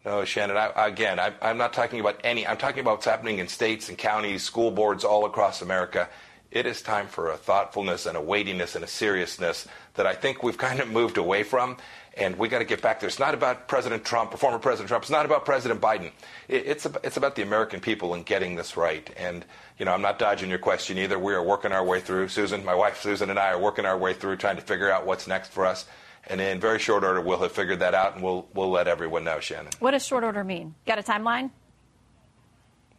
[0.04, 0.56] No, Shannon.
[0.56, 2.46] I, again, I, I'm not talking about any.
[2.46, 6.08] I'm talking about what's happening in states and counties, school boards all across America.
[6.50, 10.42] It is time for a thoughtfulness and a weightiness and a seriousness that I think
[10.42, 11.76] we've kind of moved away from,
[12.16, 13.08] and we got to get back there.
[13.08, 15.04] It's not about President Trump or former President Trump.
[15.04, 16.12] It's not about President Biden.
[16.48, 19.08] It, it's it's about the American people and getting this right.
[19.18, 19.44] And
[19.78, 21.18] you know, I'm not dodging your question either.
[21.18, 22.28] We are working our way through.
[22.28, 25.04] Susan, my wife Susan, and I are working our way through trying to figure out
[25.04, 25.84] what's next for us.
[26.28, 29.24] And in very short order, we'll have figured that out, and we'll we'll let everyone
[29.24, 29.72] know, Shannon.
[29.80, 30.74] What does short order mean?
[30.86, 31.50] Got a timeline?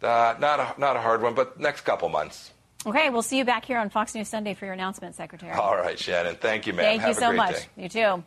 [0.02, 2.52] Uh, not a not a hard one, but next couple months.
[2.86, 5.52] Okay, we'll see you back here on Fox News Sunday for your announcement, Secretary.
[5.52, 6.36] All right, Shannon.
[6.36, 6.84] Thank you, ma'am.
[6.84, 7.56] Thank have you so much.
[7.56, 7.84] Day.
[7.84, 8.00] You too.
[8.02, 8.24] All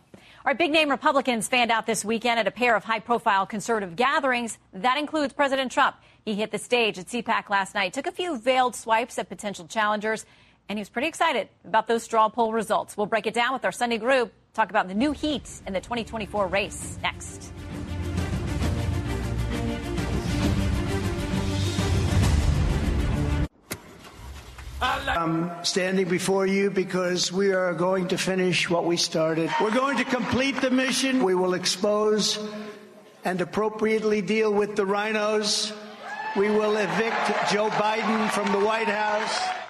[0.51, 3.97] right, big name Republicans fanned out this weekend at a pair of high profile conservative
[3.97, 4.59] gatherings.
[4.75, 5.97] That includes President Trump.
[6.25, 9.67] He hit the stage at CPAC last night, took a few veiled swipes at potential
[9.67, 10.25] challengers,
[10.69, 12.97] and he was pretty excited about those straw poll results.
[12.97, 15.81] We'll break it down with our Sunday group talk about the new heat in the
[15.81, 17.53] 2024 race next.
[24.81, 29.51] I'm standing before you because we are going to finish what we started.
[29.61, 31.25] We're going to complete the mission.
[31.25, 32.39] We will expose
[33.25, 35.75] and appropriately deal with the RINOs.
[36.37, 39.64] We will evict Joe Biden from the White House.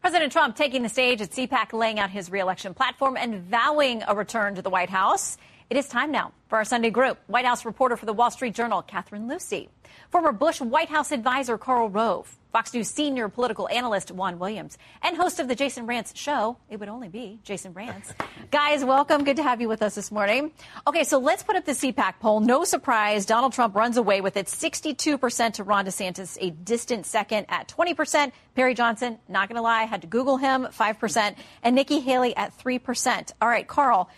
[0.00, 4.14] President Trump taking the stage at CPAC, laying out his reelection platform and vowing a
[4.14, 5.36] return to the White House.
[5.68, 7.18] It is time now for our Sunday group.
[7.26, 9.68] White House reporter for the Wall Street Journal, Catherine Lucey.
[10.08, 12.34] Former Bush White House advisor Karl Rove.
[12.52, 14.76] Fox News senior political analyst Juan Williams.
[15.02, 16.56] And host of the Jason Rantz show.
[16.68, 18.12] It would only be Jason Rantz.
[18.50, 19.24] Guys, welcome.
[19.24, 20.50] Good to have you with us this morning.
[20.86, 22.40] Okay, so let's put up the CPAC poll.
[22.40, 27.46] No surprise, Donald Trump runs away with it 62% to Ron DeSantis, a distant second
[27.48, 28.32] at 20%.
[28.54, 31.36] Perry Johnson, not going to lie, had to Google him, 5%.
[31.62, 33.32] And Nikki Haley at 3%.
[33.40, 34.10] All right, Karl.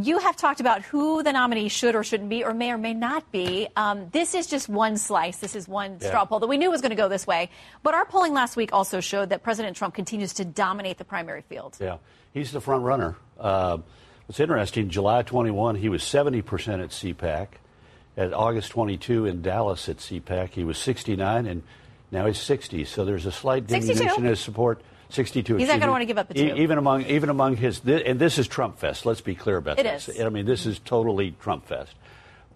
[0.00, 2.92] You have talked about who the nominee should or shouldn't be, or may or may
[2.94, 3.68] not be.
[3.76, 5.38] Um, this is just one slice.
[5.38, 6.08] This is one Yeah.
[6.08, 7.50] straw poll that we knew was going to go this way.
[7.82, 11.42] But our polling last week also showed that President Trump continues to dominate the primary
[11.42, 11.76] field.
[11.80, 11.96] Yeah,
[12.32, 13.16] he's the front runner.
[13.40, 13.78] Uh,
[14.26, 17.48] what's interesting, July 21, he was 70% at CPAC.
[18.18, 21.62] At August 22 in Dallas at CPAC, he was 69, and
[22.10, 22.84] now he's 60.
[22.84, 23.94] So there's a slight 62?
[23.94, 24.80] diminution in his support.
[25.08, 25.56] 62.
[25.56, 26.54] He's not gonna wanna give up the two.
[26.56, 29.06] Even among even among his, and this is Trump fest.
[29.06, 30.08] Let's be clear about It this.
[30.08, 30.20] is.
[30.20, 31.94] I mean, this is totally Trump fest.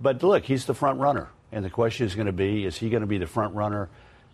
[0.00, 2.90] But look, he's the front runner, and the question is going to be: Is he
[2.90, 3.88] going to be the front runner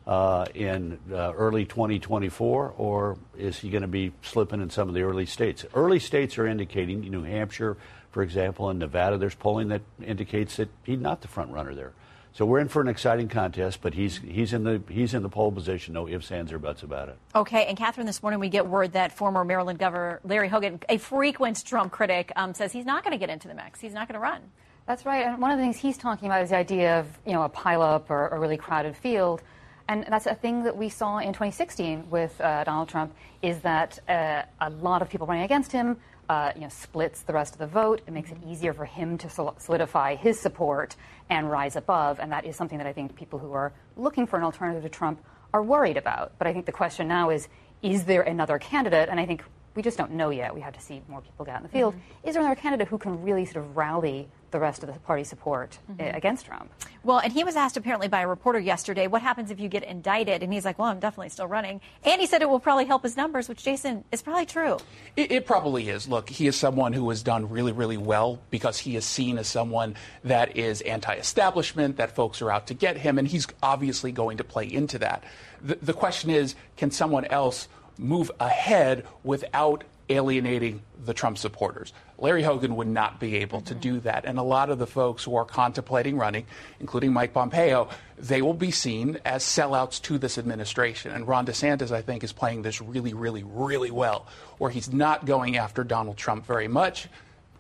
[0.07, 4.95] uh, in uh, early 2024, or is he going to be slipping in some of
[4.95, 5.65] the early states?
[5.75, 7.77] Early states are indicating, New Hampshire,
[8.13, 9.19] for example, and Nevada.
[9.19, 11.93] There's polling that indicates that he's not the front runner there.
[12.37, 15.29] So we're in for an exciting contest, but he's he's in the he's in the
[15.31, 15.95] pole position.
[15.95, 17.17] No ifs, ands, or buts about it.
[17.35, 20.99] Okay, and Catherine, this morning we get word that former Maryland Governor Larry Hogan, a
[20.99, 23.81] frequent Trump critic, um, says he's not going to get into the mix.
[23.81, 24.43] He's not going to run.
[24.85, 25.25] That's right.
[25.25, 27.49] And one of the things he's talking about is the idea of, you know, a
[27.49, 29.43] pileup or a really crowded field.
[29.89, 33.99] And that's a thing that we saw in 2016 with uh, Donald Trump is that
[34.11, 35.97] uh, a lot of people running against him,
[36.29, 38.01] uh, you know, splits the rest of the vote.
[38.07, 40.97] It makes it easier for him to solidify his support
[41.31, 42.19] and rise above.
[42.21, 44.89] And that is something that I think people who are looking for an alternative to
[44.89, 45.21] Trump
[45.53, 46.33] are worried about.
[46.39, 47.49] But I think the question now is,
[47.83, 49.09] is there another candidate?
[49.09, 50.55] And I think we just don't know yet.
[50.55, 51.95] We have to see more people get out in the field.
[52.25, 55.23] Is there another candidate who can really sort of rally the rest of the party
[55.23, 56.73] support uh, against Trump?
[57.05, 59.85] Well, and he was asked apparently by a reporter yesterday, what happens if you get
[59.85, 60.43] indicted?
[60.43, 61.83] And he's like, well, I'm definitely still running.
[62.05, 64.79] And he said it will probably help his numbers, which, Jason, is probably true.
[65.15, 66.09] It, it probably is.
[66.09, 69.47] Look, he is someone who has done really, really well because he is seen as
[69.47, 74.11] someone that is anti establishment, that folks are out to get him, and he's obviously
[74.11, 75.23] going to play into that.
[75.61, 81.93] The, the question is can someone else move ahead without alienating the Trump supporters?
[82.19, 84.25] Larry Hogan would not be able to do that.
[84.25, 86.47] And a lot of the folks who are contemplating running,
[86.81, 87.89] including Mike Pompeo,
[88.19, 91.13] they will be seen as sellouts to this administration.
[91.13, 94.27] And Ron DeSantis, I think, is playing this really, really, really well,
[94.59, 97.09] where he's not going after Donald Trump very much,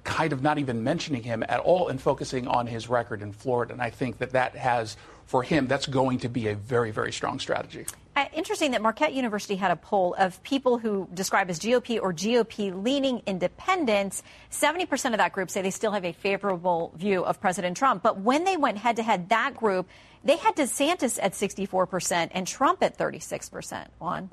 [0.04, 3.72] kind of not even mentioning him at all, and focusing on his record in Florida.
[3.72, 7.12] And I think that that has, for him, that's going to be a very, very
[7.12, 7.87] strong strategy.
[8.16, 12.14] Uh, interesting that Marquette University had a poll of people who describe as GOP or
[12.14, 14.22] GOP leaning independents.
[14.50, 18.02] 70% of that group say they still have a favorable view of President Trump.
[18.02, 19.87] But when they went head to head, that group,
[20.24, 23.87] they had DeSantis at 64% and Trump at 36%.
[23.98, 24.31] Juan?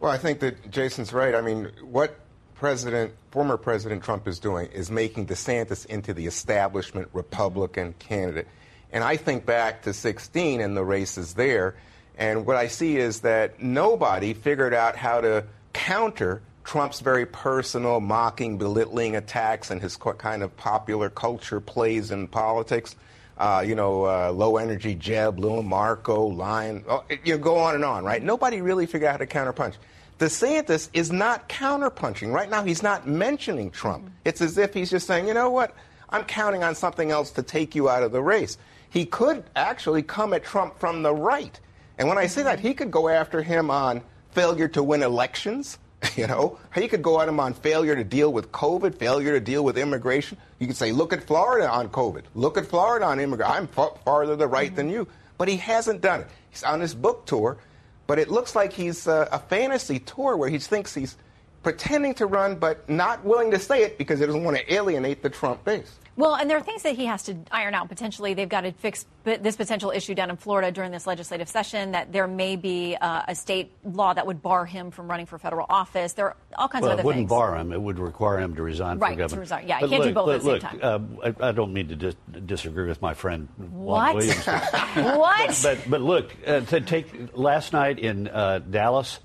[0.00, 1.34] Well, I think that Jason's right.
[1.34, 2.18] I mean, what
[2.54, 8.48] President, former President Trump is doing is making DeSantis into the establishment Republican candidate.
[8.90, 11.76] And I think back to 16 and the races there,
[12.18, 18.00] and what I see is that nobody figured out how to counter Trump's very personal,
[18.00, 22.94] mocking, belittling attacks and his kind of popular culture plays in politics.
[23.38, 27.76] Uh, you know, uh, low energy Jeb, Lil Marco, Lion, oh, you know, go on
[27.76, 28.20] and on, right?
[28.20, 29.76] Nobody really figured out how to counterpunch.
[30.18, 32.32] DeSantis is not counterpunching.
[32.32, 34.10] Right now, he's not mentioning Trump.
[34.24, 35.72] It's as if he's just saying, you know what?
[36.10, 38.58] I'm counting on something else to take you out of the race.
[38.90, 41.60] He could actually come at Trump from the right.
[41.98, 45.78] And when I say that, he could go after him on failure to win elections.
[46.16, 49.40] You know, he could go at him on failure to deal with COVID, failure to
[49.40, 50.38] deal with immigration.
[50.60, 52.22] You could say, look at Florida on COVID.
[52.36, 53.52] Look at Florida on immigration.
[53.52, 55.08] I'm far, farther to the right than you.
[55.38, 56.28] But he hasn't done it.
[56.50, 57.58] He's on his book tour,
[58.06, 61.16] but it looks like he's uh, a fantasy tour where he thinks he's
[61.64, 65.22] pretending to run, but not willing to say it because he doesn't want to alienate
[65.22, 65.98] the Trump base.
[66.18, 68.34] Well, and there are things that he has to iron out potentially.
[68.34, 72.12] They've got to fix this potential issue down in Florida during this legislative session that
[72.12, 75.64] there may be uh, a state law that would bar him from running for federal
[75.70, 76.14] office.
[76.14, 77.04] There are all kinds well, of other things.
[77.04, 77.38] it wouldn't thing.
[77.38, 77.72] bar him.
[77.72, 79.40] It would require him to resign Right, for to governor.
[79.42, 79.68] resign.
[79.68, 81.52] Yeah, he But can't do look, both at the look, same look, uh, I, I
[81.52, 84.14] don't mean to dis- disagree with my friend What?
[84.14, 84.46] Juan Williams.
[84.96, 85.60] What?
[85.62, 89.20] But but look, uh, to take last night in uh, Dallas,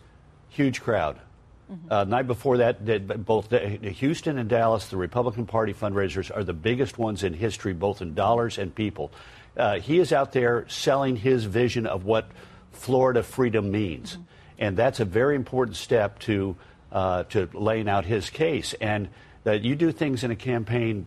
[0.49, 1.17] huge crowd.
[1.71, 1.91] Mm-hmm.
[1.91, 6.53] Uh, night before that, both the, Houston and Dallas, the Republican Party fundraisers are the
[6.53, 9.11] biggest ones in history, both in dollars and people.
[9.55, 12.27] Uh, he is out there selling his vision of what
[12.71, 14.23] Florida freedom means, Mm-hmm.
[14.59, 16.55] and that's a very important step to
[16.91, 18.75] uh, to laying out his case.
[18.79, 19.09] And
[19.43, 21.05] that you do things in a campaign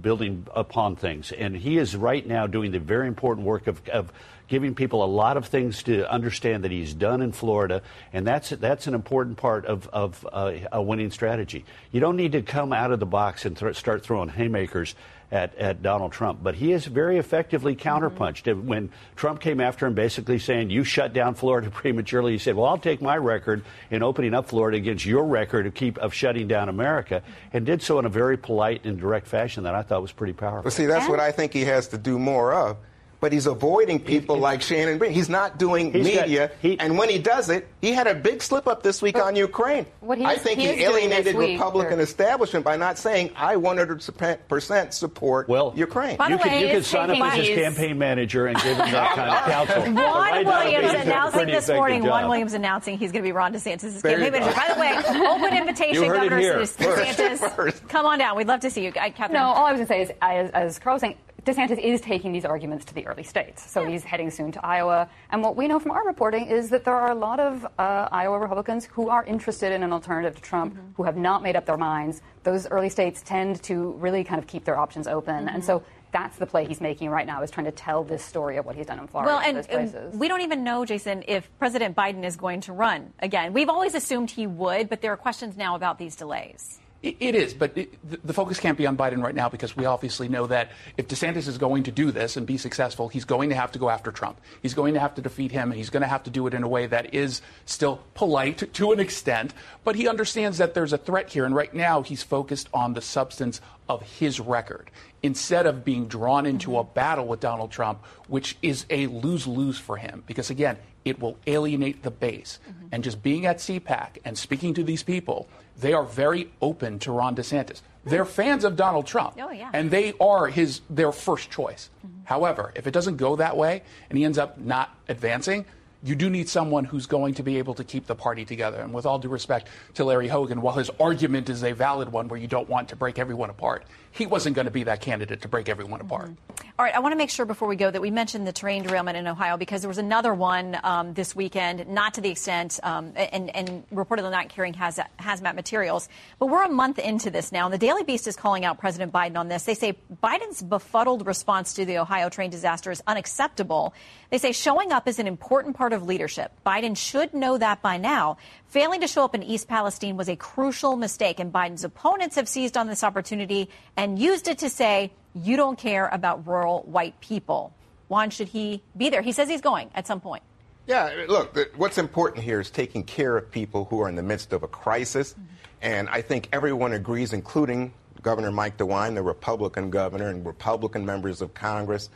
[0.00, 1.32] building upon things.
[1.32, 4.12] And he is right now doing the very important work of, of
[4.48, 7.82] giving people a lot of things to understand that he's done in Florida.
[8.12, 11.64] And that's, that's an important part of, of uh, a winning strategy.
[11.92, 14.94] You don't need to come out of the box and th- start throwing haymakers
[15.30, 16.42] at, at Donald Trump.
[16.42, 18.44] But he has very effectively counterpunched.
[18.44, 18.66] Mm-hmm.
[18.66, 22.66] When Trump came after him, basically saying, You shut down Florida prematurely, he said, Well,
[22.66, 26.48] I'll take my record in opening up Florida against your record of, keep, of shutting
[26.48, 27.22] down America,
[27.52, 30.32] and did so in a very polite and direct fashion that I thought was pretty
[30.32, 30.62] powerful.
[30.62, 31.10] But see, that's and?
[31.10, 32.76] what I think he has to do more of
[33.20, 35.12] but he's avoiding people he, like Shannon Bream.
[35.12, 36.48] He's not doing media.
[36.48, 39.18] Got, he, and when he does it, he had a big slip up this week
[39.18, 39.86] on Ukraine.
[40.08, 45.72] I think he, he alienated Republican week, establishment by not saying, I 100% support well,
[45.76, 46.16] Ukraine.
[46.28, 49.30] you could, you could sign up as his campaign manager and give him that kind
[49.30, 49.92] of counsel.
[49.92, 54.02] Juan right Williams announcing this morning, Juan Williams announcing he's going to be Ron DeSantis'
[54.02, 54.54] campaign manager.
[54.54, 57.88] By the way, open invitation, Governor DeSantis.
[57.88, 58.36] Come on down.
[58.36, 58.92] We'd love to see you.
[58.92, 59.32] Catherine.
[59.32, 62.00] No, all I was going to say is, as, as Karl was saying, DeSantis is
[62.00, 63.68] taking these arguments to the early states.
[63.70, 63.90] So yeah.
[63.90, 65.08] he's heading soon to Iowa.
[65.30, 68.08] And what we know from our reporting is that there are a lot of uh,
[68.12, 70.92] Iowa Republicans who are interested in an alternative to Trump, mm-hmm.
[70.96, 72.22] who have not made up their minds.
[72.42, 75.46] Those early states tend to really kind of keep their options open.
[75.46, 75.54] Mm-hmm.
[75.54, 75.82] And so
[76.12, 78.76] that's the play he's making right now is trying to tell this story of what
[78.76, 79.32] he's done in Florida.
[79.32, 83.52] Well, and we don't even know, Jason, if President Biden is going to run again.
[83.52, 86.80] We've always assumed he would, but there are questions now about these delays.
[87.02, 90.46] It is, but the focus can't be on Biden right now because we obviously know
[90.48, 93.72] that if DeSantis is going to do this and be successful, he's going to have
[93.72, 94.38] to go after Trump.
[94.60, 96.52] He's going to have to defeat him, and he's going to have to do it
[96.52, 99.54] in a way that is still polite to an extent.
[99.82, 103.00] But he understands that there's a threat here, and right now he's focused on the
[103.00, 104.90] substance of his record
[105.22, 109.78] instead of being drawn into a battle with Donald Trump, which is a lose lose
[109.78, 110.22] for him.
[110.26, 112.58] Because again, it will alienate the base.
[112.68, 112.86] Mm-hmm.
[112.92, 115.48] And just being at CPAC and speaking to these people,
[115.78, 117.80] they are very open to Ron DeSantis.
[118.04, 119.34] They're fans of Donald Trump.
[119.40, 119.70] Oh, yeah.
[119.72, 121.90] And they are his their first choice.
[122.06, 122.24] Mm-hmm.
[122.24, 125.64] However, if it doesn't go that way and he ends up not advancing,
[126.02, 128.80] you do need someone who's going to be able to keep the party together.
[128.80, 132.28] And with all due respect to Larry Hogan, while his argument is a valid one
[132.28, 135.42] where you don't want to break everyone apart, he wasn't going to be that candidate
[135.42, 136.30] to break everyone apart.
[136.30, 136.60] Mm-hmm.
[136.78, 138.82] All right, I want to make sure before we go that we mentioned the train
[138.82, 142.80] derailment in Ohio because there was another one um, this weekend, not to the extent,
[142.82, 146.08] um, and, and, reportedly not carrying haz- hazmat materials.
[146.38, 149.12] But we're a month into this now, and the Daily Beast is calling out President
[149.12, 149.64] Biden on this.
[149.64, 153.92] They say Biden's befuddled response to the Ohio train disaster is unacceptable.
[154.30, 156.52] They say showing up is an important part of leadership.
[156.66, 158.38] Biden should know that by now.
[158.68, 162.48] Failing to show up in East Palestine was a crucial mistake, and Biden's opponents have
[162.48, 163.68] seized on this opportunity
[164.00, 167.74] and used it to say, you don't care about rural white people.
[168.08, 169.20] Juan, should he be there?
[169.20, 170.42] He says he's going at some point.
[170.86, 174.54] Yeah, look, what's important here is taking care of people who are in the midst
[174.54, 175.34] of a crisis.
[175.82, 177.92] And I think everyone agrees, including
[178.22, 182.08] Governor Mike DeWine, the Republican governor, and Republican members of Congress,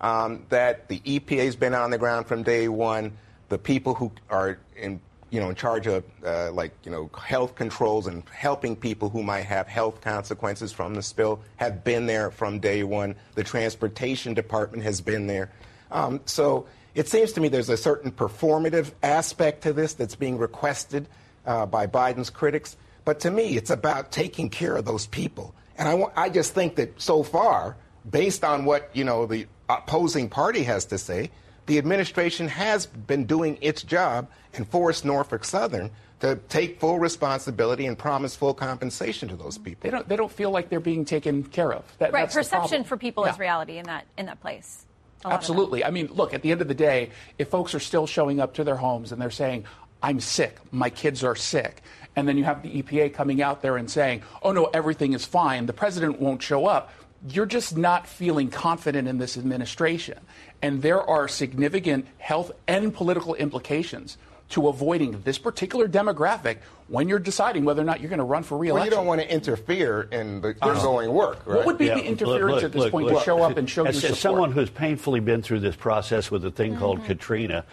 [0.00, 3.12] um, that the EPA has been on the ground from day one.
[3.50, 7.54] The people who are in you know, in charge of uh, like you know health
[7.54, 12.30] controls and helping people who might have health consequences from the spill have been there
[12.30, 13.16] from day one.
[13.34, 15.50] The transportation department has been there.
[15.90, 20.38] Um, so it seems to me there's a certain performative aspect to this that's being
[20.38, 21.08] requested
[21.44, 22.76] uh, by Biden's critics.
[23.04, 25.54] But to me, it's about taking care of those people.
[25.76, 27.76] And I, I just think that so far,
[28.08, 31.30] based on what you know the opposing party has to say,
[31.66, 35.90] the administration has been doing its job and forced Norfolk Southern
[36.20, 39.80] to take full responsibility and promise full compensation to those people.
[39.82, 41.84] They don't, they don't feel like they're being taken care of.
[41.98, 43.32] That, right, perception for people yeah.
[43.32, 44.86] is reality in that, in that place.
[45.24, 45.84] Absolutely.
[45.84, 48.54] I mean, look, at the end of the day, if folks are still showing up
[48.54, 49.64] to their homes and they're saying,
[50.02, 51.82] I'm sick, my kids are sick,
[52.14, 55.24] and then you have the EPA coming out there and saying, oh no, everything is
[55.24, 56.92] fine, the president won't show up,
[57.28, 60.18] you're just not feeling confident in this administration.
[60.62, 66.58] And there are significant health and political implications to avoiding this particular demographic
[66.88, 68.76] when you're deciding whether or not you're going to run for reelection.
[68.76, 71.56] Well, you don't want to interfere in the ongoing work, right?
[71.56, 73.56] What would be yeah, the interference look, at this look, point look, to show up
[73.56, 76.72] and show as, your As someone who's painfully been through this process with a thing
[76.72, 76.80] mm-hmm.
[76.80, 77.64] called Katrina,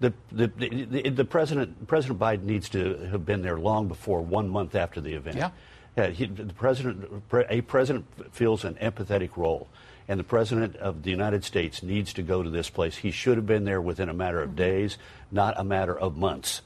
[0.00, 4.48] the, the, the, the, president, President Biden needs to have been there long before, one
[4.48, 5.36] month after the event.
[5.36, 5.50] Yeah.
[5.96, 9.68] Yeah, he, the president, a president feels an empathetic role,
[10.08, 12.96] and the president of the United States needs to go to this place.
[12.96, 14.56] He should have been there within a matter of mm-hmm.
[14.56, 14.98] days,
[15.30, 16.62] not a matter of months.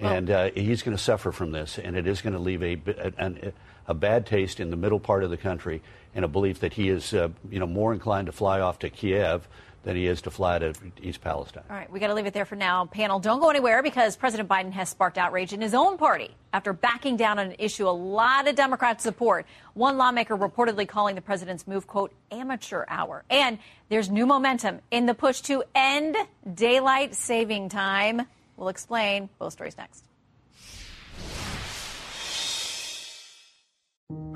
[0.00, 2.80] And uh, he's going to suffer from this, and it is going to leave a,
[3.16, 3.52] a,
[3.86, 5.82] a, bad taste in the middle part of the country,
[6.16, 8.90] and a belief that he is, uh, you know, more inclined to fly off to
[8.90, 9.46] Kiev
[9.84, 11.62] than he is to fly to East Palestine.
[11.70, 12.86] All right, we got to leave it there for now.
[12.86, 16.72] Panel, don't go anywhere because President Biden has sparked outrage in his own party after
[16.72, 19.46] backing down on an issue a lot of Democrats support.
[19.74, 23.24] One lawmaker reportedly calling the president's move, quote, amateur hour.
[23.28, 23.58] And
[23.90, 26.16] there's new momentum in the push to end
[26.54, 28.22] daylight saving time.
[28.56, 30.04] We'll explain both stories next.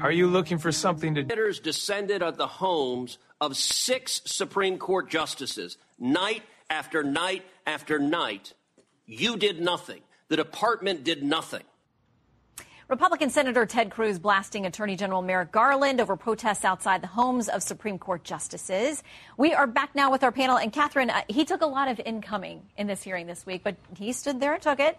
[0.00, 1.22] Are you looking for something to?
[1.22, 8.52] Senators descended on the homes of six Supreme Court justices night after night after night.
[9.06, 10.00] You did nothing.
[10.28, 11.62] The department did nothing.
[12.88, 17.62] Republican Senator Ted Cruz blasting Attorney General Merrick Garland over protests outside the homes of
[17.62, 19.02] Supreme Court justices.
[19.36, 20.56] We are back now with our panel.
[20.56, 23.76] And Catherine, uh, he took a lot of incoming in this hearing this week, but
[23.98, 24.98] he stood there and took it.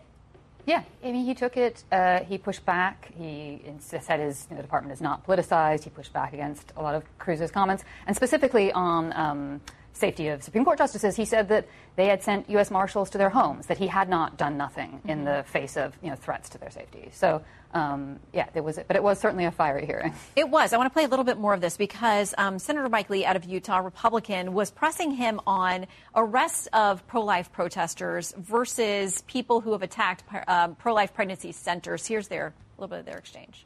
[0.70, 1.84] Yeah, I mean, he took it.
[1.92, 3.12] Uh, he pushed back.
[3.18, 5.84] He said his you know, department is not politicized.
[5.84, 9.62] He pushed back against a lot of Cruz's comments, and specifically on um,
[9.94, 11.16] safety of Supreme Court justices.
[11.16, 12.72] He said that they had sent U.S.
[12.72, 15.10] marshals to their homes, that he had not done nothing mm-hmm.
[15.10, 17.10] in the face of you know threats to their safety.
[17.12, 17.42] So
[17.74, 20.14] um, yeah, there was, but it was certainly a fiery hearing.
[20.36, 20.74] It was.
[20.74, 23.26] I want to play a little bit more of this because um, Senator Mike Lee
[23.26, 25.86] out of Utah, Republican, was pressing him on
[26.16, 32.08] arrests of pro-life protesters versus people who have attacked uh, pro-life pregnancy centers.
[32.08, 33.66] Here's their a little bit of their exchange.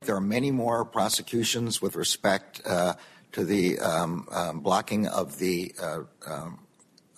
[0.00, 2.94] There are many more prosecutions with respect uh,
[3.32, 6.60] to the um, um, blocking of the uh, um,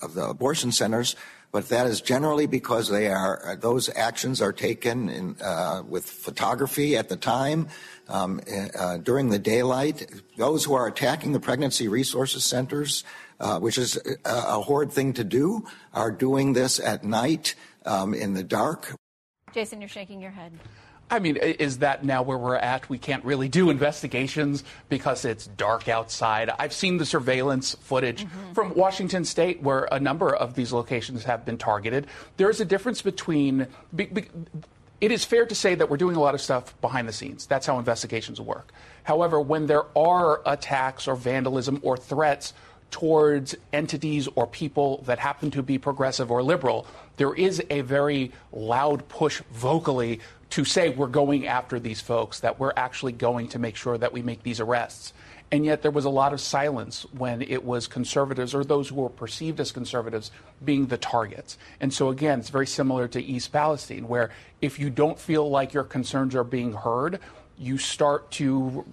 [0.01, 1.17] of the abortion centers
[1.53, 6.07] but that is generally because they are uh, those actions are taken in, uh, with
[6.07, 7.69] photography at the time
[8.09, 8.41] um,
[8.77, 10.11] uh, during the daylight.
[10.39, 13.05] Those who are attacking the pregnancy resources centers,
[13.39, 17.55] uh, which is a, a, horrid thing to do, are doing this at night
[17.85, 18.97] um, in the dark.
[19.53, 20.53] Jason, you're shaking your head.
[21.13, 22.89] I mean, is that now where we're at?
[22.89, 26.51] We can't really do investigations because it's dark outside.
[26.59, 28.55] I've seen the surveillance footage mm-hmm.
[28.55, 32.07] from Washington State where a number of these locations have been targeted.
[32.39, 33.67] There's a difference between.
[33.95, 34.25] Be, be,
[35.03, 37.45] it is fair to say that we're doing a lot of stuff behind the scenes.
[37.45, 38.73] That's how investigations work.
[39.03, 42.55] However, when there are attacks or vandalism or threats
[42.91, 46.87] towards entities or people that happen to be progressive or liberal,
[47.17, 50.21] there is a very loud push vocally
[50.53, 54.13] to say we're going after these folks, that we're actually going to make sure that
[54.13, 55.15] we make these arrests.
[55.51, 58.97] And yet there was a lot of silence when it was conservatives or those who
[58.97, 60.31] were perceived as conservatives
[60.63, 61.57] being the targets.
[61.81, 64.31] And so, again, it's very similar to East Palestine, where
[64.61, 67.19] if you don't feel like your concerns are being heard,
[67.59, 68.85] you start to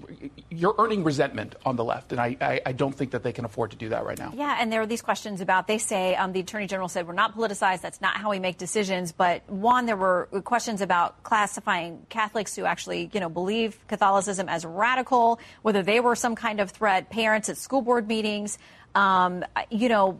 [0.50, 3.46] you're earning resentment on the left, and I, I, I, don't think that they can
[3.46, 4.32] afford to do that right now.
[4.36, 7.14] Yeah, and there are these questions about they say um, the attorney general said we're
[7.14, 7.82] not politicized.
[7.82, 9.12] That's not how we make decisions.
[9.12, 14.66] But one, there were questions about classifying Catholics who actually you know believe Catholicism as
[14.66, 17.10] radical, whether they were some kind of threat.
[17.10, 18.58] Parents at school board meetings,
[18.94, 20.20] um, you know,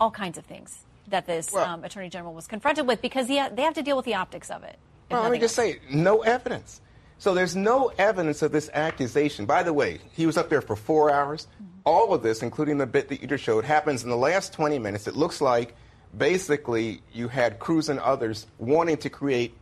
[0.00, 3.34] all kinds of things that this well, um, attorney general was confronted with because he,
[3.52, 4.78] they have to deal with the optics of it.
[5.10, 5.72] Well, let me just else.
[5.72, 6.80] say, no evidence.
[7.20, 9.44] So there's no evidence of this accusation.
[9.44, 11.46] By the way, he was up there for four hours.
[11.84, 14.78] All of this, including the bit that you just showed, happens in the last 20
[14.78, 15.06] minutes.
[15.06, 15.74] It looks like
[16.16, 19.54] basically you had Cruz and others wanting to create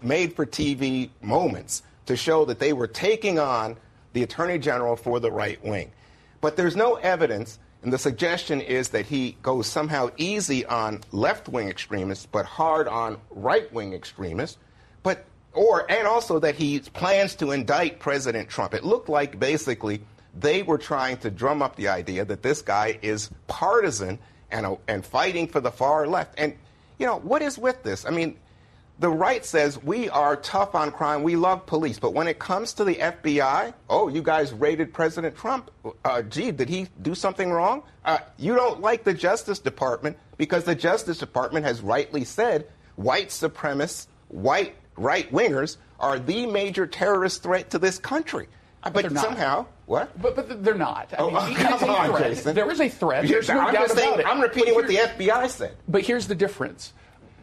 [0.00, 3.76] made for TV moments to show that they were taking on
[4.12, 5.90] the Attorney General for the right wing.
[6.40, 11.48] But there's no evidence, and the suggestion is that he goes somehow easy on left
[11.48, 14.58] wing extremists, but hard on right wing extremists.
[15.02, 18.74] But or and also that he plans to indict President Trump.
[18.74, 20.02] It looked like basically
[20.38, 24.18] they were trying to drum up the idea that this guy is partisan
[24.50, 26.34] and uh, and fighting for the far left.
[26.38, 26.56] And
[26.98, 28.04] you know what is with this?
[28.04, 28.36] I mean,
[29.00, 32.74] the right says we are tough on crime, we love police, but when it comes
[32.74, 35.70] to the FBI, oh, you guys raided President Trump.
[36.04, 37.82] Uh, gee, did he do something wrong?
[38.04, 43.28] Uh, you don't like the Justice Department because the Justice Department has rightly said white
[43.28, 48.48] supremacists, white right wingers are the major terrorist threat to this country.
[48.82, 50.20] But, but somehow, what?
[50.20, 51.12] But, but they're not.
[51.12, 52.54] I oh, mean, oh, come on, Jason.
[52.54, 53.28] There is a threat.
[53.28, 54.26] There's no I'm, doubt saying, about it.
[54.26, 55.76] I'm repeating what the FBI said.
[55.86, 56.94] But here's the difference.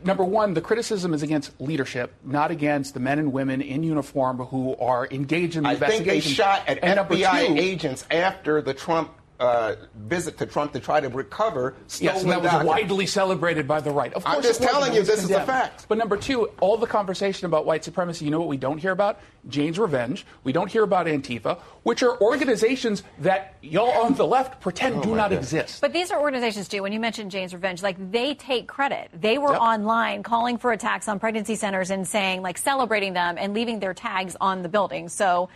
[0.03, 4.37] Number one, the criticism is against leadership, not against the men and women in uniform
[4.37, 6.09] who are engaged in the I investigation.
[6.09, 10.45] I think they shot at and FBI two, agents after the Trump uh, visit to
[10.45, 12.69] Trump to try to recover stolen Yes, and that was documents.
[12.81, 14.11] widely celebrated by the right.
[14.13, 15.41] Of course I'm just telling you, this condemned.
[15.43, 15.85] is a fact.
[15.87, 18.91] But number two, all the conversation about white supremacy, you know what we don't hear
[18.91, 19.19] about?
[19.47, 20.25] Jane's Revenge.
[20.43, 25.01] We don't hear about Antifa, which are organizations that y'all on the left pretend oh
[25.03, 25.33] do not God.
[25.37, 25.81] exist.
[25.81, 26.81] But these are organizations, too.
[26.81, 29.09] When you mentioned Jane's Revenge, like they take credit.
[29.13, 29.61] They were Yep.
[29.61, 33.93] online calling for attacks on pregnancy centers and saying, like, celebrating them and leaving their
[33.93, 35.07] tags on the building.
[35.09, 35.49] So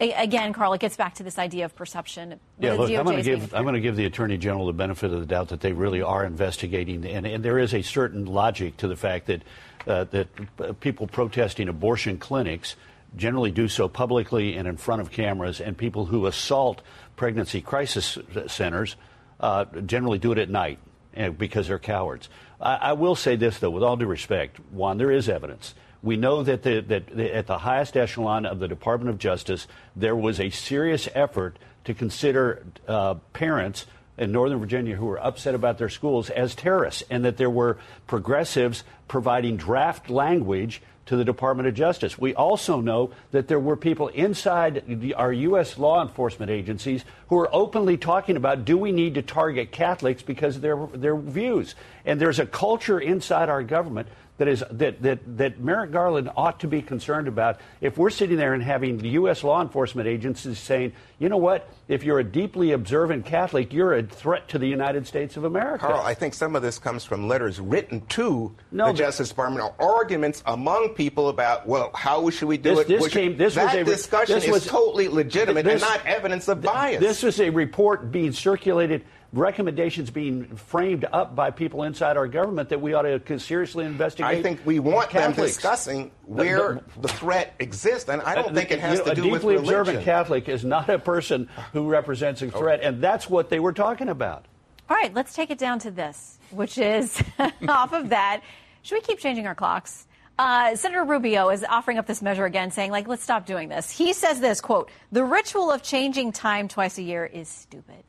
[0.00, 2.38] again, Karl, it gets back to this idea of perception.
[2.58, 4.36] Yeah, The look, DOJ I'm going to give being I'm going to give the attorney
[4.36, 7.74] general the benefit of the doubt that they really are investigating, and, and there is
[7.74, 9.42] a certain logic to the fact that
[9.86, 12.76] uh, that people protesting abortion clinics
[13.16, 16.82] generally do so publicly and in front of cameras, and people who assault
[17.16, 18.18] pregnancy crisis
[18.48, 18.96] centers
[19.40, 20.78] uh, generally do it at night
[21.16, 22.28] uh, because they're cowards.
[22.60, 25.74] I, I will say this though, with all due respect, Juan, there is evidence
[26.06, 30.14] We know that, the, that at the highest echelon of the Department of Justice, there
[30.14, 33.86] was a serious effort to consider uh, parents
[34.16, 37.78] in Northern Virginia who were upset about their schools as terrorists, and that there were
[38.06, 42.16] progressives providing draft language to the Department of Justice.
[42.16, 45.76] We also know that there were people inside the, our U.S.
[45.76, 50.56] law enforcement agencies who are openly talking about do we need to target Catholics because
[50.56, 51.74] of their, their views.
[52.04, 54.08] And there's a culture inside our government
[54.38, 58.36] that is that, that, that Merrick Garland ought to be concerned about if we're sitting
[58.36, 59.42] there and having the U.S.
[59.42, 64.02] law enforcement agencies saying, you know what, if you're a deeply observant Catholic, you're a
[64.02, 65.86] threat to the United States of America.
[65.86, 69.64] Karl, I think some of this comes from letters written to No, the Justice Department
[69.78, 72.88] or arguments among people about, well, how should we do This- it?
[72.88, 75.90] this Which- came- this was that a- discussion this is was- totally legitimate this- and
[75.90, 77.00] not evidence of bias.
[77.00, 82.68] This was a report being circulated, recommendations being framed up by people inside our government
[82.70, 84.26] that we ought to seriously investigate.
[84.30, 85.54] I think we want them Catholics.
[85.54, 89.10] discussing where the threat exists, and I don't Uh, think it has you know, to
[89.12, 89.48] a do with religion.
[89.48, 93.50] A deeply observant Catholic is not a person who represents a threat, and that's what
[93.50, 94.46] they were talking about.
[94.88, 97.20] All right, let's take it down to this, which is
[97.68, 98.42] off of that.
[98.82, 100.05] Should we keep changing our clocks?
[100.38, 103.90] Uh, Senator Rubio is offering up this measure again, saying, like, let's stop doing this.
[103.90, 108.04] He says this quote: "The ritual of changing time twice a year is stupid."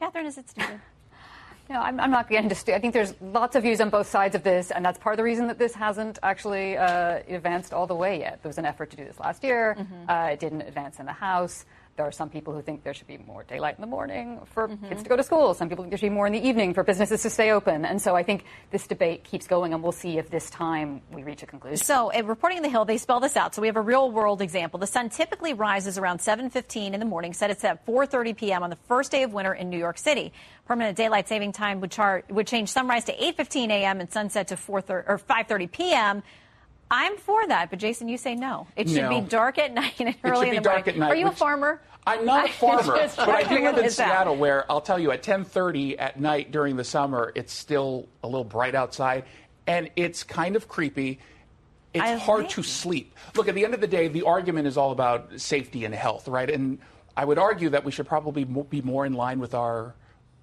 [0.00, 0.80] Catherine, is it stupid?
[1.70, 2.74] No, I'm, I'm not getting to.
[2.74, 5.16] I think there's lots of views on both sides of this, and that's part of
[5.16, 8.42] the reason that this hasn't actually uh, advanced all the way yet.
[8.42, 9.74] There was an effort to do this last year.
[10.06, 11.64] Uh, it didn't advance in the House.
[11.96, 14.68] There are some people who think there should be more daylight in the morning for
[14.68, 14.88] mm-hmm.
[14.88, 15.54] kids to go to school.
[15.54, 17.84] Some people think there should be more in the evening for businesses to stay open.
[17.84, 21.22] And so I think this debate keeps going, and we'll see if this time we
[21.22, 21.76] reach a conclusion.
[21.76, 23.54] So, in reporting in the Hill, they spell this out.
[23.54, 24.80] So we have a real world example.
[24.80, 27.32] The sun typically rises around 7:15 in the morning.
[27.32, 28.62] Said it's at 4:30 p.m.
[28.64, 30.32] on the first day of winter in New York City.
[30.66, 34.00] Permanent daylight saving time would chart would change sunrise to 8:15 a.m.
[34.00, 36.22] and sunset to 4:30 or 5:30 p.m.
[36.90, 38.66] I'm for that, but Jason, you say no.
[38.76, 39.08] It should No.
[39.08, 40.94] be dark at night and It early in the dark morning.
[40.94, 41.80] at night, Are you a farmer?
[42.06, 43.90] I'm not a farmer, but I do live in.
[43.90, 48.26] Seattle, where I'll tell you at 10:30 at night during the summer, it's still a
[48.28, 49.24] little bright outside,
[49.66, 51.18] and it's kind of creepy.
[51.94, 53.14] It's I hard like to sleep.
[53.36, 56.28] Look, at the end of the day, the argument is all about safety and health,
[56.28, 56.50] right?
[56.50, 56.78] And
[57.16, 59.94] I would argue that we should probably be more in line with our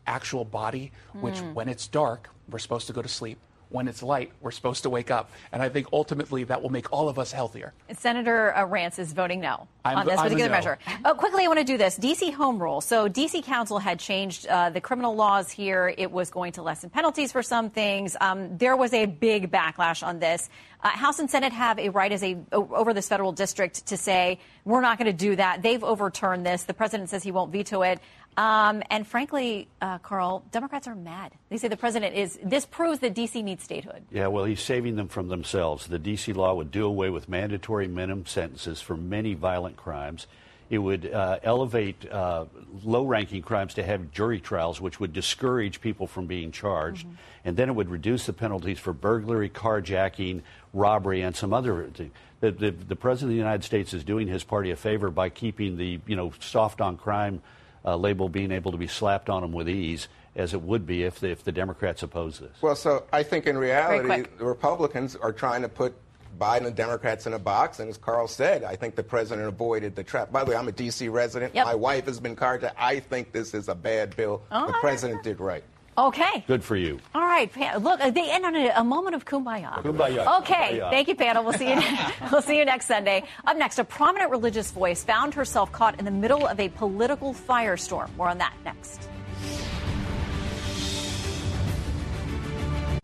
[0.08, 1.54] actual body, which, Hmm.
[1.54, 3.38] when it's dark, we're supposed to go to sleep.
[3.72, 5.32] When it's light, we're supposed to wake up.
[5.51, 7.74] And I think ultimately that will make all of us healthier.
[7.93, 10.55] Senator uh, Rantz is voting no I'm- on this particular no.
[10.55, 10.78] measure.
[11.03, 11.97] Uh, quickly, I want to do this.
[11.97, 12.82] DC home rule.
[12.82, 15.93] So, DC Council had changed uh, the criminal laws here.
[15.97, 18.15] It was going to lessen penalties for some things.
[18.19, 20.49] Um, there was a big backlash on this.
[20.84, 24.39] Uh, House and Senate have a right as a over this federal district to say
[24.65, 25.61] we're not going to do that.
[25.61, 26.63] They've overturned this.
[26.63, 27.99] The president says he won't veto it.
[28.38, 31.34] Um, and frankly, uh, Karl, Democrats are mad.
[31.49, 32.39] They say the president is.
[32.43, 34.03] This proves that DC needs statehood.
[34.09, 35.88] Yeah, well, he's saving them from themselves.
[35.88, 36.32] The D.C.
[36.34, 40.27] law would do away with mandatory minimum sentences for many violent crimes.
[40.69, 42.45] It would uh, elevate uh,
[42.86, 47.05] low ranking crimes to have jury trials, which would discourage people from being charged.
[47.43, 52.13] And then it would reduce the penalties for burglary, carjacking, robbery, and some other things.
[52.39, 55.27] The, the, the President of the United States is doing his party a favor by
[55.27, 57.41] keeping the you know, soft on crime
[57.86, 61.03] uh, label being able to be slapped on them with ease, as it would be
[61.03, 62.51] if the, if the Democrats oppose this.
[62.61, 65.93] Well, so I think in reality, the Republicans are trying to put
[66.39, 69.95] Biden and Democrats in a box, and as Karl said, I think the president avoided
[69.95, 70.32] the trap.
[70.32, 71.09] By the way, I'm a D.C.
[71.09, 71.53] resident.
[71.53, 71.65] Yep.
[71.65, 72.73] My wife has been carjacked.
[72.77, 74.41] I think this is a bad bill.
[74.51, 75.63] All the president did right.
[75.98, 76.44] Okay.
[76.48, 77.00] Good for you.
[77.14, 79.84] All right, pa- look, they end on a, a moment of kumbaya.
[79.84, 80.39] Kumbaya.
[80.39, 80.89] Okay, Kumbaya.
[80.89, 81.44] thank you, panel.
[81.44, 81.82] We'll see you.
[82.32, 83.24] we'll see you next Sunday.
[83.46, 87.34] Up next, a prominent religious voice found herself caught in the middle of a political
[87.34, 88.16] firestorm.
[88.16, 89.10] More on that next.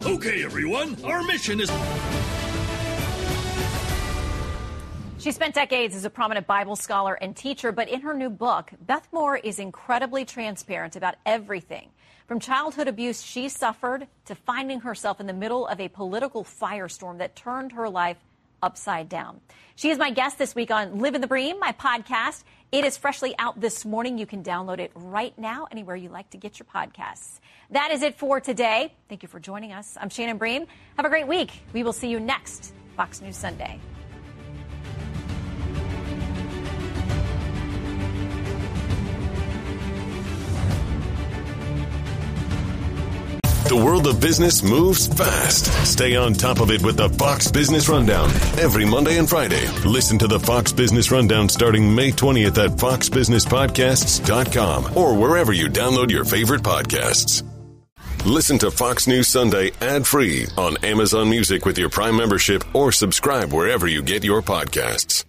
[0.05, 1.69] Okay, everyone, our mission is.
[5.17, 8.71] She spent decades as a prominent Bible scholar and teacher, but in her new book,
[8.79, 11.89] Beth Moore is incredibly transparent about everything.
[12.27, 17.19] From childhood abuse she suffered to finding herself in the middle of a political firestorm
[17.19, 18.17] that turned her life
[18.61, 19.39] upside down.
[19.77, 22.43] She is my guest this week on Livin' the Bream, my podcast.
[22.69, 24.17] It is freshly out this morning.
[24.17, 27.39] You can download it right now anywhere you like to get your podcasts.
[27.69, 28.93] That is it for today.
[29.07, 29.95] Thank you for joining us.
[29.97, 30.65] I'm Shannon Bream.
[30.97, 31.51] Have a great week.
[31.71, 33.79] We will see you next Fox News Sunday.
[43.67, 45.65] The world of business moves fast.
[45.85, 49.67] Stay on top of it with the Fox Business Rundown every Monday and Friday.
[49.85, 56.11] Listen to the Fox Business Rundown starting May 20th at foxbusinesspodcasts.com or wherever you download
[56.11, 57.43] your favorite podcasts.
[58.25, 62.93] Listen to Fox News Sunday ad free on Amazon Music with your Prime membership or
[62.93, 65.25] subscribe wherever you get your podcasts.